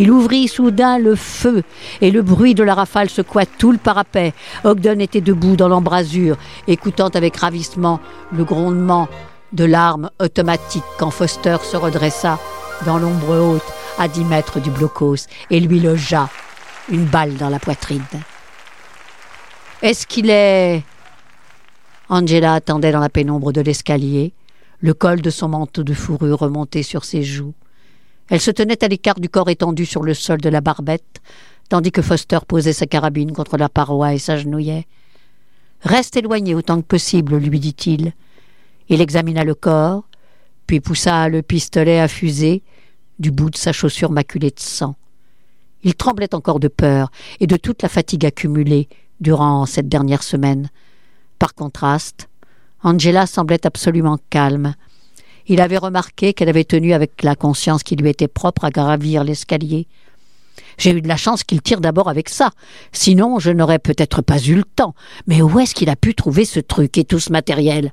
Il 0.00 0.10
ouvrit 0.10 0.48
soudain 0.48 0.98
le 0.98 1.14
feu 1.14 1.62
et 2.00 2.10
le 2.10 2.22
bruit 2.22 2.54
de 2.54 2.64
la 2.64 2.74
rafale 2.74 3.08
secoua 3.08 3.46
tout 3.46 3.70
le 3.70 3.78
parapet. 3.78 4.34
Ogden 4.64 5.00
était 5.00 5.20
debout 5.20 5.54
dans 5.54 5.68
l'embrasure, 5.68 6.36
écoutant 6.66 7.08
avec 7.08 7.36
ravissement 7.36 8.00
le 8.32 8.42
grondement 8.42 9.08
de 9.52 9.64
l'arme 9.64 10.10
automatique 10.20 10.82
quand 10.98 11.10
Foster 11.10 11.56
se 11.62 11.76
redressa 11.76 12.40
dans 12.84 12.98
l'ombre 12.98 13.38
haute 13.38 13.72
à 13.98 14.08
dix 14.08 14.24
mètres 14.24 14.60
du 14.60 14.70
blocos 14.70 15.28
et 15.50 15.60
lui 15.60 15.78
logea 15.78 16.28
une 16.90 17.04
balle 17.04 17.36
dans 17.36 17.48
la 17.48 17.60
poitrine. 17.60 18.02
Est-ce 19.82 20.06
qu'il 20.06 20.28
est. 20.28 20.82
Angela 22.10 22.52
attendait 22.52 22.92
dans 22.92 23.00
la 23.00 23.08
pénombre 23.08 23.50
de 23.50 23.62
l'escalier, 23.62 24.34
le 24.80 24.92
col 24.92 25.22
de 25.22 25.30
son 25.30 25.48
manteau 25.48 25.84
de 25.84 25.94
fourrure 25.94 26.40
remonté 26.40 26.82
sur 26.82 27.04
ses 27.04 27.22
joues. 27.22 27.54
Elle 28.28 28.42
se 28.42 28.50
tenait 28.50 28.84
à 28.84 28.88
l'écart 28.88 29.18
du 29.18 29.30
corps 29.30 29.48
étendu 29.48 29.86
sur 29.86 30.02
le 30.02 30.12
sol 30.12 30.38
de 30.38 30.50
la 30.50 30.60
barbette, 30.60 31.22
tandis 31.70 31.92
que 31.92 32.02
Foster 32.02 32.40
posait 32.46 32.74
sa 32.74 32.86
carabine 32.86 33.32
contre 33.32 33.56
la 33.56 33.70
paroi 33.70 34.12
et 34.12 34.18
s'agenouillait. 34.18 34.86
Reste 35.80 36.16
éloigné 36.16 36.54
autant 36.54 36.82
que 36.82 36.86
possible, 36.86 37.36
lui 37.38 37.58
dit-il. 37.58 38.12
Il 38.90 39.00
examina 39.00 39.44
le 39.44 39.54
corps, 39.54 40.04
puis 40.66 40.80
poussa 40.80 41.28
le 41.30 41.40
pistolet 41.40 42.00
à 42.00 42.08
fusée 42.08 42.62
du 43.18 43.30
bout 43.30 43.48
de 43.48 43.56
sa 43.56 43.72
chaussure 43.72 44.10
maculée 44.10 44.50
de 44.50 44.60
sang. 44.60 44.96
Il 45.84 45.94
tremblait 45.94 46.34
encore 46.34 46.60
de 46.60 46.68
peur 46.68 47.10
et 47.38 47.46
de 47.46 47.56
toute 47.56 47.82
la 47.82 47.88
fatigue 47.88 48.26
accumulée 48.26 48.88
durant 49.20 49.66
cette 49.66 49.88
dernière 49.88 50.22
semaine. 50.22 50.70
Par 51.38 51.54
contraste, 51.54 52.28
Angela 52.82 53.26
semblait 53.26 53.66
absolument 53.66 54.18
calme. 54.30 54.74
Il 55.46 55.60
avait 55.60 55.78
remarqué 55.78 56.32
qu'elle 56.32 56.48
avait 56.48 56.64
tenu 56.64 56.92
avec 56.92 57.22
la 57.22 57.34
conscience 57.34 57.82
qui 57.82 57.96
lui 57.96 58.08
était 58.08 58.28
propre 58.28 58.64
à 58.64 58.70
gravir 58.70 59.24
l'escalier. 59.24 59.86
J'ai 60.78 60.92
eu 60.92 61.02
de 61.02 61.08
la 61.08 61.16
chance 61.16 61.44
qu'il 61.44 61.60
tire 61.60 61.80
d'abord 61.80 62.08
avec 62.08 62.28
ça. 62.28 62.50
Sinon, 62.92 63.38
je 63.38 63.50
n'aurais 63.50 63.78
peut-être 63.78 64.22
pas 64.22 64.38
eu 64.38 64.54
le 64.54 64.64
temps. 64.64 64.94
Mais 65.26 65.42
où 65.42 65.58
est-ce 65.58 65.74
qu'il 65.74 65.90
a 65.90 65.96
pu 65.96 66.14
trouver 66.14 66.44
ce 66.44 66.60
truc 66.60 66.96
et 66.96 67.04
tout 67.04 67.18
ce 67.18 67.32
matériel? 67.32 67.92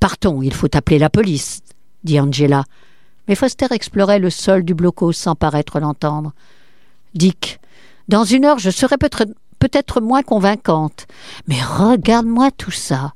Partons, 0.00 0.42
il 0.42 0.52
faut 0.52 0.74
appeler 0.76 0.98
la 0.98 1.10
police, 1.10 1.60
dit 2.02 2.20
Angela. 2.20 2.64
Mais 3.28 3.34
Foster 3.34 3.66
explorait 3.70 4.18
le 4.18 4.30
sol 4.30 4.64
du 4.64 4.74
bloco 4.74 5.12
sans 5.12 5.34
paraître 5.34 5.80
l'entendre. 5.80 6.32
Dick, 7.14 7.58
dans 8.08 8.24
une 8.24 8.44
heure, 8.44 8.58
je 8.58 8.70
serai 8.70 8.98
peut-être 8.98 9.24
moins 10.00 10.22
convaincante. 10.22 11.06
Mais 11.46 11.60
regarde-moi 11.62 12.50
tout 12.50 12.70
ça. 12.70 13.14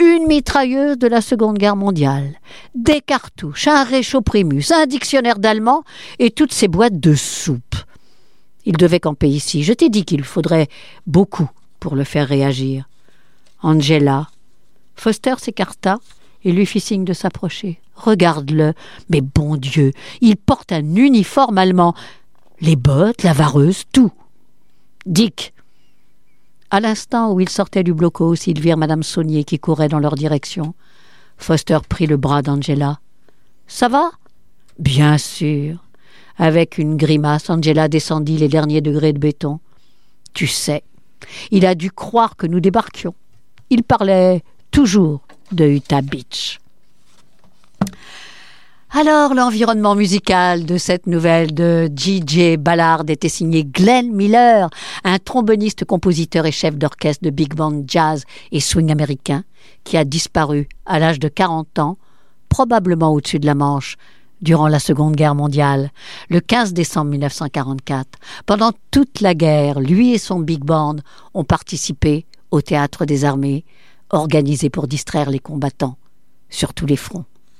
Une 0.00 0.28
mitrailleuse 0.28 0.96
de 0.96 1.08
la 1.08 1.20
Seconde 1.20 1.58
Guerre 1.58 1.74
mondiale, 1.74 2.34
des 2.76 3.00
cartouches, 3.00 3.66
un 3.66 3.82
réchaud 3.82 4.20
primus, 4.20 4.70
un 4.70 4.86
dictionnaire 4.86 5.40
d'allemand 5.40 5.82
et 6.20 6.30
toutes 6.30 6.52
ces 6.52 6.68
boîtes 6.68 7.00
de 7.00 7.14
soupe. 7.14 7.74
Il 8.64 8.76
devait 8.76 9.00
camper 9.00 9.28
ici. 9.28 9.64
Je 9.64 9.72
t'ai 9.72 9.88
dit 9.88 10.04
qu'il 10.04 10.22
faudrait 10.22 10.68
beaucoup 11.06 11.50
pour 11.80 11.96
le 11.96 12.04
faire 12.04 12.28
réagir. 12.28 12.88
Angela. 13.62 14.28
Foster 14.94 15.34
s'écarta 15.38 15.98
et 16.44 16.52
lui 16.52 16.66
fit 16.66 16.80
signe 16.80 17.04
de 17.04 17.12
s'approcher. 17.12 17.80
Regarde-le. 17.94 18.74
Mais 19.08 19.20
bon 19.20 19.56
Dieu, 19.56 19.92
il 20.20 20.36
porte 20.36 20.70
un 20.70 20.94
uniforme 20.94 21.58
allemand. 21.58 21.94
Les 22.60 22.76
bottes, 22.76 23.22
la 23.22 23.32
vareuse, 23.32 23.84
tout. 23.92 24.12
Dick. 25.06 25.54
À 26.70 26.80
l'instant 26.80 27.32
où 27.32 27.40
ils 27.40 27.48
sortaient 27.48 27.82
du 27.82 27.94
blocos, 27.94 28.34
ils 28.46 28.60
virent 28.60 28.76
Madame 28.76 29.02
Saunier 29.02 29.44
qui 29.44 29.58
courait 29.58 29.88
dans 29.88 29.98
leur 29.98 30.14
direction. 30.16 30.74
Foster 31.38 31.78
prit 31.88 32.06
le 32.06 32.18
bras 32.18 32.42
d'Angela. 32.42 33.00
Ça 33.66 33.88
va? 33.88 34.10
Bien 34.78 35.16
sûr. 35.16 35.82
Avec 36.36 36.78
une 36.78 36.96
grimace, 36.96 37.48
Angela 37.48 37.88
descendit 37.88 38.36
les 38.36 38.48
derniers 38.48 38.80
degrés 38.80 39.12
de 39.12 39.18
béton. 39.18 39.60
Tu 40.34 40.46
sais, 40.46 40.84
il 41.50 41.64
a 41.64 41.74
dû 41.74 41.90
croire 41.90 42.36
que 42.36 42.46
nous 42.46 42.60
débarquions. 42.60 43.14
Il 43.70 43.82
parlait 43.82 44.42
toujours 44.70 45.22
de 45.52 45.64
Utah 45.64 46.02
Beach. 46.02 46.60
Alors, 48.90 49.34
l'environnement 49.34 49.94
musical 49.94 50.64
de 50.64 50.78
cette 50.78 51.06
nouvelle 51.06 51.52
de 51.52 51.90
J.J. 51.94 52.56
Ballard 52.56 53.04
était 53.08 53.28
signé 53.28 53.62
Glenn 53.62 54.10
Miller, 54.10 54.70
un 55.04 55.18
tromboniste, 55.18 55.84
compositeur 55.84 56.46
et 56.46 56.52
chef 56.52 56.74
d'orchestre 56.74 57.22
de 57.22 57.28
big 57.28 57.54
band 57.54 57.82
jazz 57.86 58.24
et 58.50 58.60
swing 58.60 58.90
américain, 58.90 59.44
qui 59.84 59.98
a 59.98 60.04
disparu 60.04 60.70
à 60.86 60.98
l'âge 60.98 61.18
de 61.18 61.28
40 61.28 61.78
ans, 61.80 61.98
probablement 62.48 63.12
au-dessus 63.12 63.38
de 63.38 63.44
la 63.44 63.54
Manche, 63.54 63.96
durant 64.40 64.68
la 64.68 64.78
Seconde 64.78 65.16
Guerre 65.16 65.34
mondiale, 65.34 65.90
le 66.30 66.40
15 66.40 66.72
décembre 66.72 67.10
1944. 67.10 68.18
Pendant 68.46 68.72
toute 68.90 69.20
la 69.20 69.34
guerre, 69.34 69.80
lui 69.80 70.14
et 70.14 70.18
son 70.18 70.40
big 70.40 70.64
band 70.64 70.96
ont 71.34 71.44
participé 71.44 72.24
au 72.50 72.62
théâtre 72.62 73.04
des 73.04 73.26
armées, 73.26 73.66
organisé 74.08 74.70
pour 74.70 74.88
distraire 74.88 75.28
les 75.28 75.40
combattants 75.40 75.98
sur 76.48 76.72
tous 76.72 76.86
les 76.86 76.96
fronts. 76.96 77.26